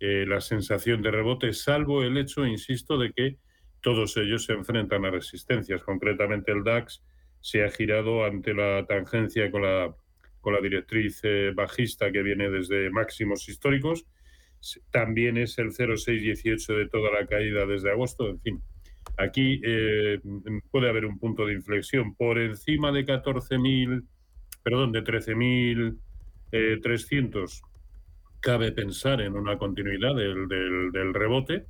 [0.00, 3.38] eh, la sensación de rebote, salvo el hecho, insisto, de que
[3.80, 5.82] todos ellos se enfrentan a resistencias.
[5.82, 7.02] Concretamente el DAX
[7.40, 9.94] se ha girado ante la tangencia con la,
[10.40, 14.06] con la directriz eh, bajista que viene desde máximos históricos.
[14.90, 18.28] También es el 0,618 de toda la caída desde agosto.
[18.28, 18.62] En fin,
[19.16, 20.20] aquí eh,
[20.70, 24.04] puede haber un punto de inflexión por encima de 14.000,
[24.62, 27.62] perdón, de 13.300
[28.44, 30.46] cabe pensar en una continuidad del,
[30.92, 31.64] del, rebote,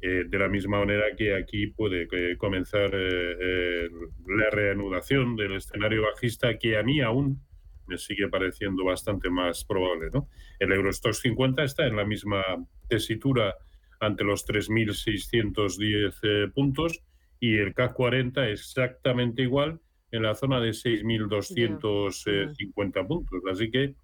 [0.00, 3.90] eh, de la misma manera que aquí puede eh, comenzar eh,
[4.26, 7.42] la reanudación del escenario bajista, que a mí aún
[7.86, 10.08] me sigue pareciendo bastante más probable.
[10.10, 10.30] ¿no?
[10.58, 12.42] El Eurostox 50 está en la misma
[12.88, 13.54] tesitura
[14.00, 17.02] ante los 3.610 puntos
[17.40, 19.80] y el CAC 40 exactamente igual
[20.10, 23.42] en la zona de 6.250 puntos.
[23.50, 23.94] Así que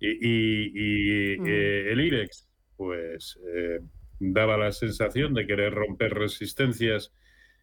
[0.00, 1.46] y, mm.
[1.46, 3.78] eh, el IREX, pues eh,
[4.18, 7.12] daba la sensación de querer romper resistencias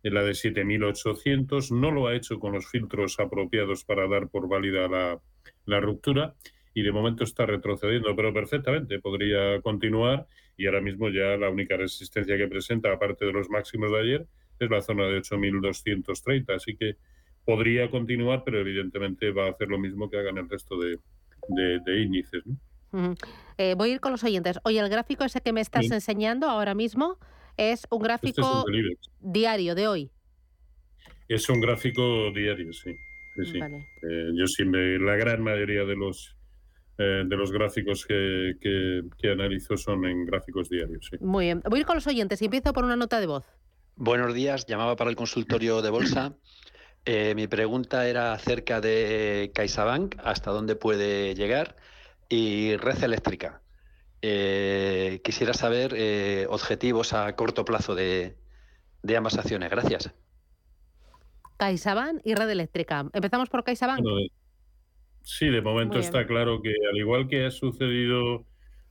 [0.03, 4.49] en la de 7.800, no lo ha hecho con los filtros apropiados para dar por
[4.49, 5.21] válida la,
[5.65, 6.33] la ruptura
[6.73, 11.75] y de momento está retrocediendo, pero perfectamente podría continuar y ahora mismo ya la única
[11.75, 14.27] resistencia que presenta, aparte de los máximos de ayer,
[14.59, 16.95] es la zona de 8.230, así que
[17.45, 20.97] podría continuar, pero evidentemente va a hacer lo mismo que hagan el resto de,
[21.49, 22.43] de, índices.
[23.57, 24.59] Eh, voy a ir con los oyentes.
[24.63, 27.17] Oye, el gráfico ese que me estás enseñando ahora mismo
[27.57, 28.65] es un este gráfico
[29.19, 30.11] diario de hoy.
[31.27, 32.91] Es un gráfico diario, sí.
[33.37, 36.35] Eh, yo sí la gran mayoría de los
[37.01, 41.07] eh, de los gráficos que, que, analizo son en gráficos diarios.
[41.09, 41.17] Sí.
[41.19, 41.63] Muy bien.
[41.67, 43.45] Voy a ir con los oyentes y empiezo por una nota de voz.
[43.95, 46.33] Buenos días, llamaba para el consultorio de bolsa.
[47.05, 51.75] Eh, mi pregunta era acerca de CaixaBank, hasta dónde puede llegar,
[52.29, 53.61] y Red Eléctrica.
[54.21, 58.37] Eh, quisiera saber eh, objetivos a corto plazo de,
[59.17, 59.71] ambas acciones.
[59.71, 60.11] Gracias.
[61.57, 63.09] CaixaBank y Red Eléctrica.
[63.13, 64.05] Empezamos por CaixaBank.
[65.23, 68.45] Sí, de momento está claro que al igual que ha sucedido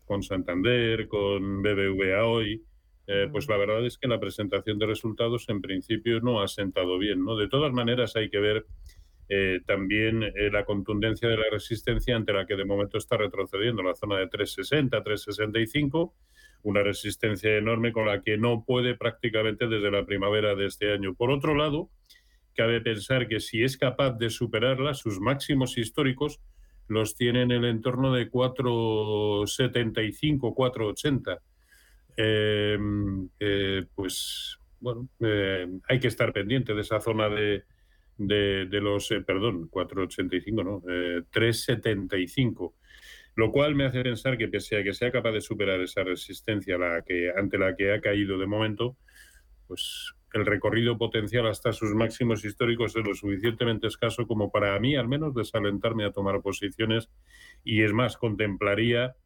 [0.05, 2.65] con Santander, con BBVA hoy,
[3.07, 6.99] eh, pues la verdad es que la presentación de resultados en principio no ha sentado
[6.99, 7.25] bien.
[7.25, 7.37] ¿no?
[7.37, 8.67] De todas maneras hay que ver
[9.29, 13.83] eh, también eh, la contundencia de la resistencia ante la que de momento está retrocediendo,
[13.83, 16.15] la zona de 360, 365,
[16.63, 21.15] una resistencia enorme con la que no puede prácticamente desde la primavera de este año.
[21.15, 21.91] Por otro lado,
[22.61, 26.41] cabe pensar que si es capaz de superarla, sus máximos históricos
[26.89, 31.41] los tiene en el entorno de 475, 480
[32.23, 37.65] Em, eh, pues bueno, eh, hay que estar pendiente de esa zona de,
[38.19, 40.83] de, los, eh, perdón, 485, no,
[41.31, 42.75] 375,
[43.37, 46.77] lo cual me hace pensar que pese a que sea capaz de superar esa resistencia
[46.77, 48.99] la que, ante la que ha caído de momento,
[49.67, 54.97] pues el recorrido potencial hasta sus máximos históricos es lo suficientemente escaso como para mí
[54.97, 57.11] al menos desalentarme a tomar posiciones
[57.65, 59.17] y es más, contemplaría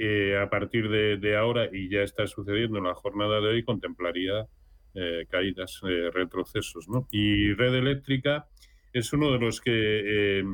[0.00, 4.46] eh, a partir de, ahora, y ya está sucediendo en la jornada de hoy, contemplaría
[4.94, 6.88] eh, caídas, eh, retrocesos.
[6.88, 7.08] ¿no?
[7.10, 8.46] Y Red Eléctrica
[8.92, 10.44] es uno de los que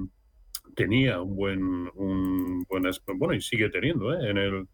[0.75, 1.63] tenía un buen,
[1.95, 4.67] un buen aspecto, bueno, y sigue teniendo en, el,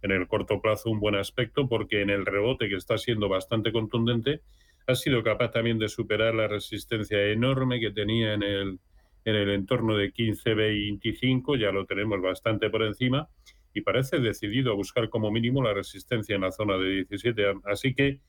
[0.00, 3.72] en el corto plazo un buen aspecto, porque en el rebote, que está siendo bastante
[3.72, 4.40] contundente,
[4.86, 8.78] ha sido capaz también de superar la resistencia enorme que tenía en el,
[9.24, 13.28] en el entorno de 15-25, ya lo tenemos bastante por encima,
[13.72, 17.54] y parece decidido a buscar como mínimo la resistencia en la zona de 17.
[17.64, 18.20] Así que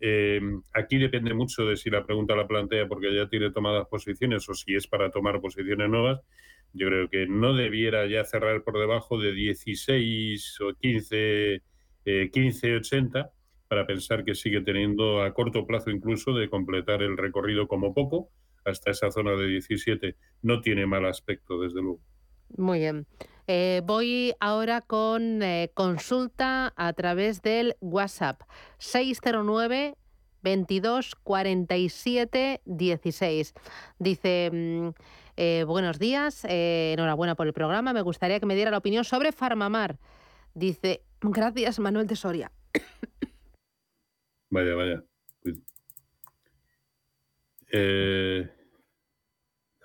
[0.00, 0.40] eh,
[0.72, 4.54] aquí depende mucho de si la pregunta la plantea porque ya tiene tomadas posiciones o
[4.54, 6.20] si es para tomar posiciones nuevas.
[6.72, 11.62] Yo creo que no debiera ya cerrar por debajo de 16 o 15,
[12.32, 13.33] 15 80
[13.68, 18.30] para pensar que sigue teniendo a corto plazo incluso de completar el recorrido como poco
[18.64, 20.16] hasta esa zona de 17.
[20.42, 22.00] No tiene mal aspecto, desde luego.
[22.56, 23.06] Muy bien.
[23.46, 28.40] Eh, voy ahora con eh, consulta a través del WhatsApp
[28.78, 29.96] 609
[30.42, 33.54] 22 47 16.
[33.98, 34.88] Dice, mm,
[35.36, 39.32] eh, buenos días, enhorabuena por el programa, me gustaría que me diera la opinión sobre
[39.32, 39.98] Farmamar.
[40.54, 42.52] Dice, gracias Manuel de Soria.
[44.54, 45.02] Vaya, vaya.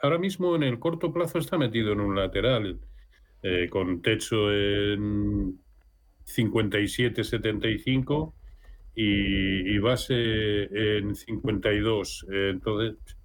[0.03, 2.79] ahora mismo en el corto plazo está metido en un lateral
[3.41, 5.59] eh, con techo en
[6.23, 8.35] 57-75
[8.93, 12.27] y, y, base en 52.
[12.29, 13.17] entonces,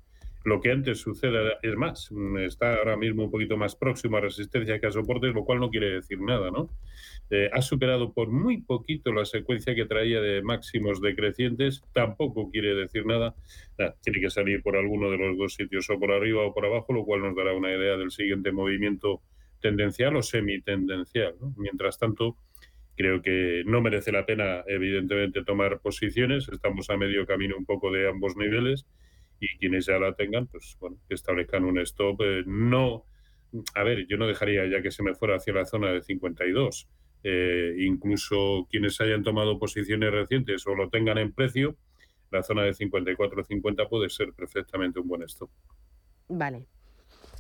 [0.45, 4.79] lo que antes suceda es más, está ahora mismo un poquito más próximo a resistencia
[4.79, 6.69] que a soportes, lo cual no quiere decir nada, ¿no?
[7.31, 12.75] Eh, ha superado por muy poquito la secuencia que traía de máximos decrecientes, tampoco quiere
[12.75, 13.35] decir nada.
[14.03, 16.93] tiene que salir por alguno de los dos sitios, o por arriba o por abajo,
[16.93, 19.23] lo cual nos dará una idea del siguiente movimiento
[19.61, 21.37] tendencial o semitendencial.
[21.41, 21.55] ¿no?
[21.57, 22.37] Mientras tanto,
[22.97, 26.51] creo que no merece la pena, evidentemente, tomar posiciones.
[26.51, 28.85] Estamos a medio camino un poco de ambos niveles
[29.45, 32.21] y quienes ya la tengan, pues bueno, que establezcan un stop.
[32.23, 33.05] Eh, no,
[33.75, 36.89] a ver, yo no dejaría ya que se me fuera hacia la zona de 52.
[37.27, 41.77] Eh, incluso quienes hayan tomado posiciones recientes o lo tengan en precio,
[42.31, 45.51] la zona de 54-50 puede ser perfectamente un buen stop.
[46.29, 46.67] Vale.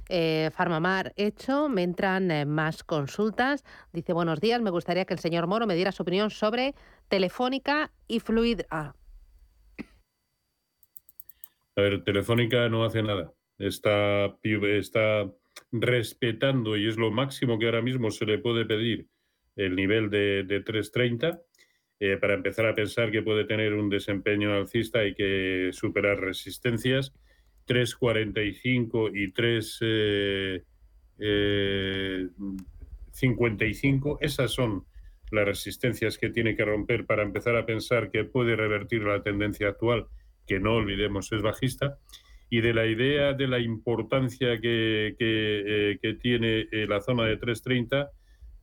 [0.09, 3.64] Eh, Farmamar hecho, me entran eh, más consultas.
[3.92, 6.74] Dice, buenos días, me gustaría que el señor Moro me diera su opinión sobre
[7.09, 8.94] Telefónica y Fluidra.
[11.77, 13.33] A ver, Telefónica no hace nada.
[13.59, 15.31] Está, está
[15.72, 19.09] respetando, y es lo máximo que ahora mismo se le puede pedir,
[19.57, 21.41] el nivel de, 330.
[22.01, 27.14] Eh, para empezar a pensar que puede tener un desempeño alcista y que superar resistencias
[27.66, 29.81] 3.45 y 3.55.
[29.81, 30.64] Eh,
[31.20, 32.29] eh,
[34.20, 34.85] Esas son
[35.31, 39.68] las resistencias que tiene que romper para empezar a pensar que puede revertir la tendencia
[39.68, 40.07] actual,
[40.47, 41.99] que no olvidemos es bajista,
[42.51, 48.11] y de la idea de la importancia que, que, eh, tiene la zona de 330,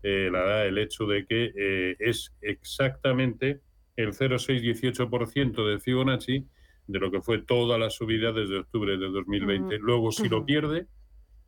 [0.04, 3.60] la da el hecho de que es exactamente
[3.96, 6.46] el 0,618% de Fibonacci,
[6.88, 9.78] de lo que fue toda la subida desde octubre de 2020.
[9.80, 10.88] Luego, si lo pierde,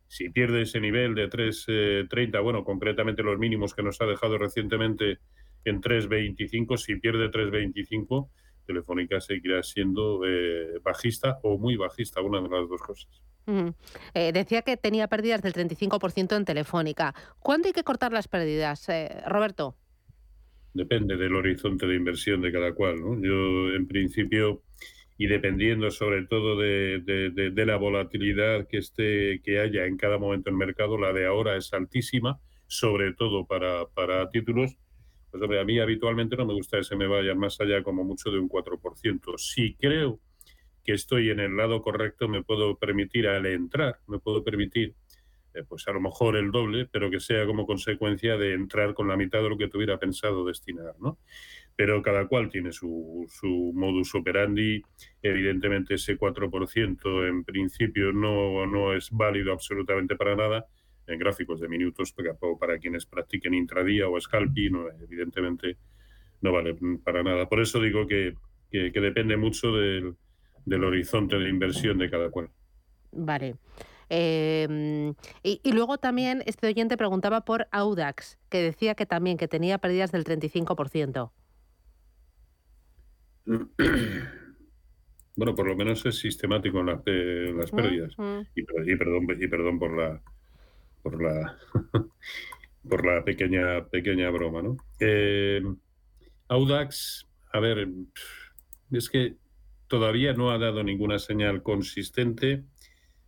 [0.08, 4.38] si pierde ese nivel de 3.30, eh, bueno, concretamente los mínimos que nos ha dejado
[4.38, 5.20] recientemente
[5.66, 8.30] en 3.25, si pierde 3.25,
[8.66, 13.22] Telefónica seguirá siendo eh, bajista o muy bajista, una de las dos cosas.
[14.14, 17.14] Eh, decía que tenía pérdidas del 35% en Telefónica.
[17.40, 18.88] ¿Cuándo hay que cortar las pérdidas,
[19.28, 19.76] Roberto?
[20.74, 23.00] Depende del horizonte de inversión de cada cual.
[23.00, 23.22] ¿no?
[23.22, 24.64] Yo, en principio,
[25.18, 30.56] y dependiendo sobre todo de, la volatilidad que, esté, que haya en cada momento en
[30.56, 34.76] el mercado, la de ahora es altísima, sobre todo para, para títulos.
[35.34, 38.30] Pues a mí habitualmente no me gusta que se me vaya más allá como mucho
[38.30, 39.38] de un 4%.
[39.38, 40.20] Si creo
[40.84, 44.94] que estoy en el lado correcto, me puedo permitir al entrar, me puedo permitir
[45.56, 49.08] eh, pues a lo mejor el doble, pero que sea como consecuencia de entrar con
[49.08, 51.18] la mitad de lo que tuviera pensado destinar, ¿no?
[51.76, 54.82] pero cada cual tiene su, su modus operandi.
[55.22, 60.68] Evidentemente ese 4% en principio no, no es válido absolutamente para nada
[61.08, 62.14] en gráficos de minutos
[62.60, 65.78] para quienes practiquen intradía o scalping, evidentemente
[66.42, 67.48] no vale para nada.
[67.48, 68.36] Por eso digo que,
[68.72, 70.16] que, depende mucho del,
[70.66, 72.50] del, horizonte de inversión de cada cual.
[73.12, 73.56] Vale.
[74.10, 79.48] Em, y, y, luego también este oyente preguntaba por Audax, que decía que también que
[79.48, 81.32] tenía pérdidas del 35%.
[85.36, 86.86] Bueno, por lo menos es sistemático en,
[87.58, 88.16] las pérdidas.
[88.56, 88.64] y,
[88.96, 90.22] perdón, y perdón por la
[91.04, 91.58] por la
[92.90, 94.78] por la pequeña pequeña broma, ¿no?
[95.00, 95.62] Eh,
[96.48, 97.88] Audax, a ver,
[98.92, 99.36] es que
[99.88, 102.64] todavía no ha dado ninguna señal consistente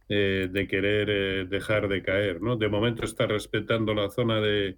[0.09, 2.57] eh, de querer eh, dejar de caer, ¿no?
[2.57, 4.77] De momento está respetando la zona de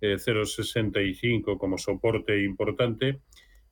[0.00, 3.20] 0,65 como soporte importante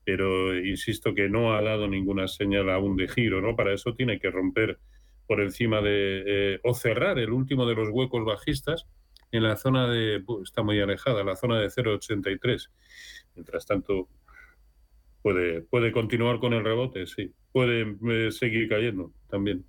[0.05, 3.55] pero insisto que no ha dado ninguna señal aún de giro, ¿no?
[3.55, 4.79] Para eso tiene que romper
[5.27, 8.87] por encima de, eh, o cerrar el último de los huecos bajistas
[9.31, 12.69] en la zona de, está muy alejada, la zona de 0,83.
[13.35, 14.07] Mientras tanto,
[15.21, 17.31] puede, puede continuar con el rebote, sí.
[17.51, 19.65] Puede eh, seguir cayendo también.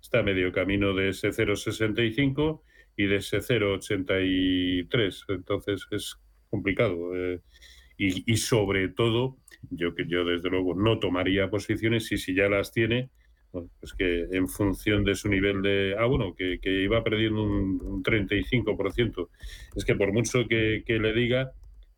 [0.00, 2.62] Está medio camino de ese 0,65
[2.96, 5.24] y de ese 0,83.
[5.28, 6.16] Entonces es
[6.48, 7.16] complicado.
[7.16, 7.40] Eh,
[8.02, 9.36] y, sobre todo,
[9.68, 13.10] yo que yo desde luego no tomaría posiciones y si ya las tiene,
[13.52, 15.96] pues que en función de su nivel de...
[15.98, 19.28] Ah, bueno, que, iba perdiendo un, 35%.
[19.74, 21.52] Es que por mucho que, le diga,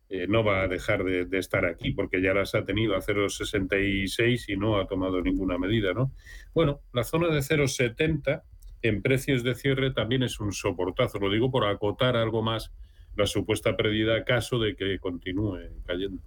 [0.09, 4.45] eh, no va a dejar de, estar aquí porque ya las ha tenido a 0,66
[4.47, 6.11] y no ha tomado ninguna medida, ¿no?
[6.53, 8.43] Bueno, la zona de 0,70
[8.81, 11.19] en precios de cierre también es un soportazo.
[11.19, 12.71] Lo digo por acotar algo más
[13.15, 16.21] la supuesta pérdida caso de que continúe cayendo.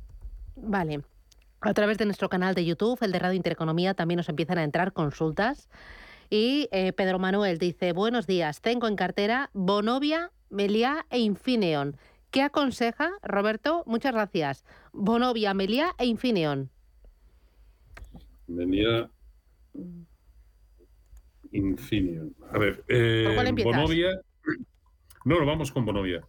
[0.57, 1.03] Vale.
[1.67, 4.63] A través de nuestro canal de YouTube, el de Radio Intereconomía, también nos empiezan a
[4.63, 5.69] entrar consultas.
[6.31, 11.97] Y eh, Pedro Manuel dice, buenos días, tengo en cartera Bonovia, Meliá e Infineon.
[12.31, 13.83] ¿Qué aconseja, Roberto?
[13.85, 14.65] Muchas gracias.
[14.93, 16.71] Bonovia, Meliá e Infineon.
[18.47, 19.11] Meliá,
[21.51, 22.33] Infineon.
[22.53, 24.21] A ver, eh, Bonovia...
[25.25, 26.25] No, vamos con Bonovia.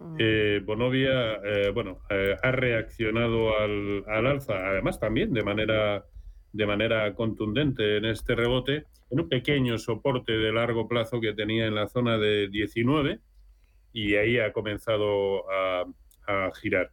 [0.00, 0.16] Mm.
[0.18, 6.04] Eh, Bonovia, eh, bueno, eh, ha reaccionado al, alza, además también de manera,
[6.52, 11.66] de manera contundente en este rebote, en un pequeño soporte de largo plazo que tenía
[11.66, 13.20] en la zona de 19
[13.92, 15.84] y ahí ha comenzado a,
[16.60, 16.90] girar.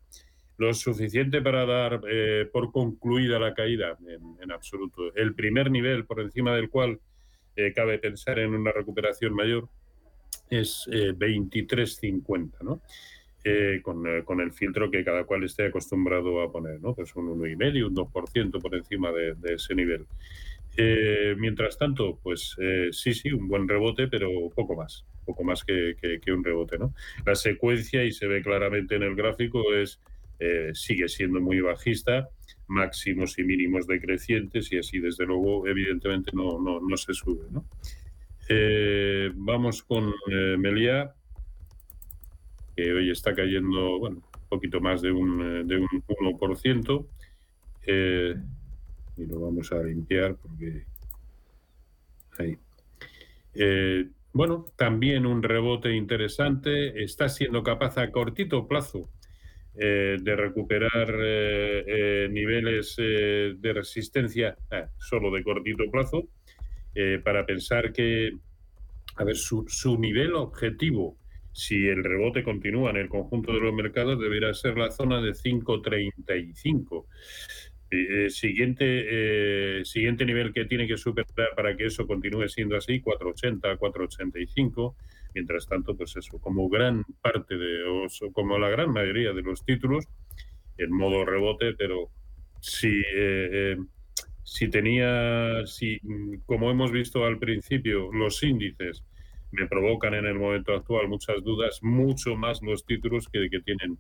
[0.58, 2.00] Lo suficiente para dar
[2.54, 5.14] por concluida la caída, en, absoluto.
[5.14, 7.02] El primer nivel por encima del cual
[7.76, 9.68] cabe pensar en una recuperación mayor
[10.50, 12.82] es 23.50, eh, ¿no?
[13.44, 16.96] Eh, con, eh, con, el filtro que cada cual esté acostumbrado a poner, ¿no?
[16.96, 20.06] Pues un 1,5, un 2% por encima de, ese nivel.
[21.38, 22.56] mientras tanto, pues
[22.92, 26.94] sí, sí, un buen rebote, pero poco más, poco más que, que, un rebote, ¿no?
[27.26, 30.02] La secuencia, y se ve claramente en el gráfico, es
[30.74, 32.28] sigue siendo muy bajista,
[32.68, 37.64] máximos y mínimos decrecientes, y así, desde luego, evidentemente no, no, no se sube, ¿no?
[38.48, 40.56] Eh, vamos con eh,
[42.76, 47.08] que hoy está cayendo, un poquito más de un, eh, de un 1%.
[49.18, 50.86] y lo vamos a limpiar porque...
[52.38, 52.58] Ahí.
[54.34, 57.02] bueno, también un rebote interesante.
[57.02, 59.10] Está siendo capaz a cortito plazo
[59.74, 61.10] de recuperar
[62.30, 64.58] niveles de resistencia
[64.98, 66.28] solo de cortito plazo
[66.96, 68.32] eh, para pensar que,
[69.18, 71.18] a ver, su, su, nivel objetivo,
[71.52, 75.32] si el rebote continúa en el conjunto de los mercados, deberá ser la zona de
[75.32, 77.06] 5.35.
[77.92, 83.02] Eh, siguiente, eh, siguiente nivel que tiene que superar para que eso continúe siendo así,
[83.02, 84.96] 480, 485.
[85.34, 89.66] Mientras tanto, pues eso, como gran parte de, o como la gran mayoría de los
[89.66, 90.06] títulos,
[90.78, 92.10] en modo rebote, pero
[92.62, 92.90] si
[94.46, 96.00] si tenía, si,
[96.46, 99.04] como hemos visto al principio, los índices
[99.52, 103.98] me provocan en el momento actual muchas dudas, mucho más los títulos que, que tienen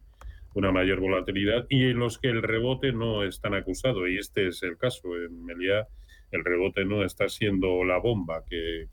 [0.53, 4.07] una mayor volatilidad y en los que el rebote no es tan acusado.
[4.07, 5.15] Y este es el caso.
[5.17, 5.87] En Meliá
[6.31, 8.87] el rebote no está siendo la bomba que,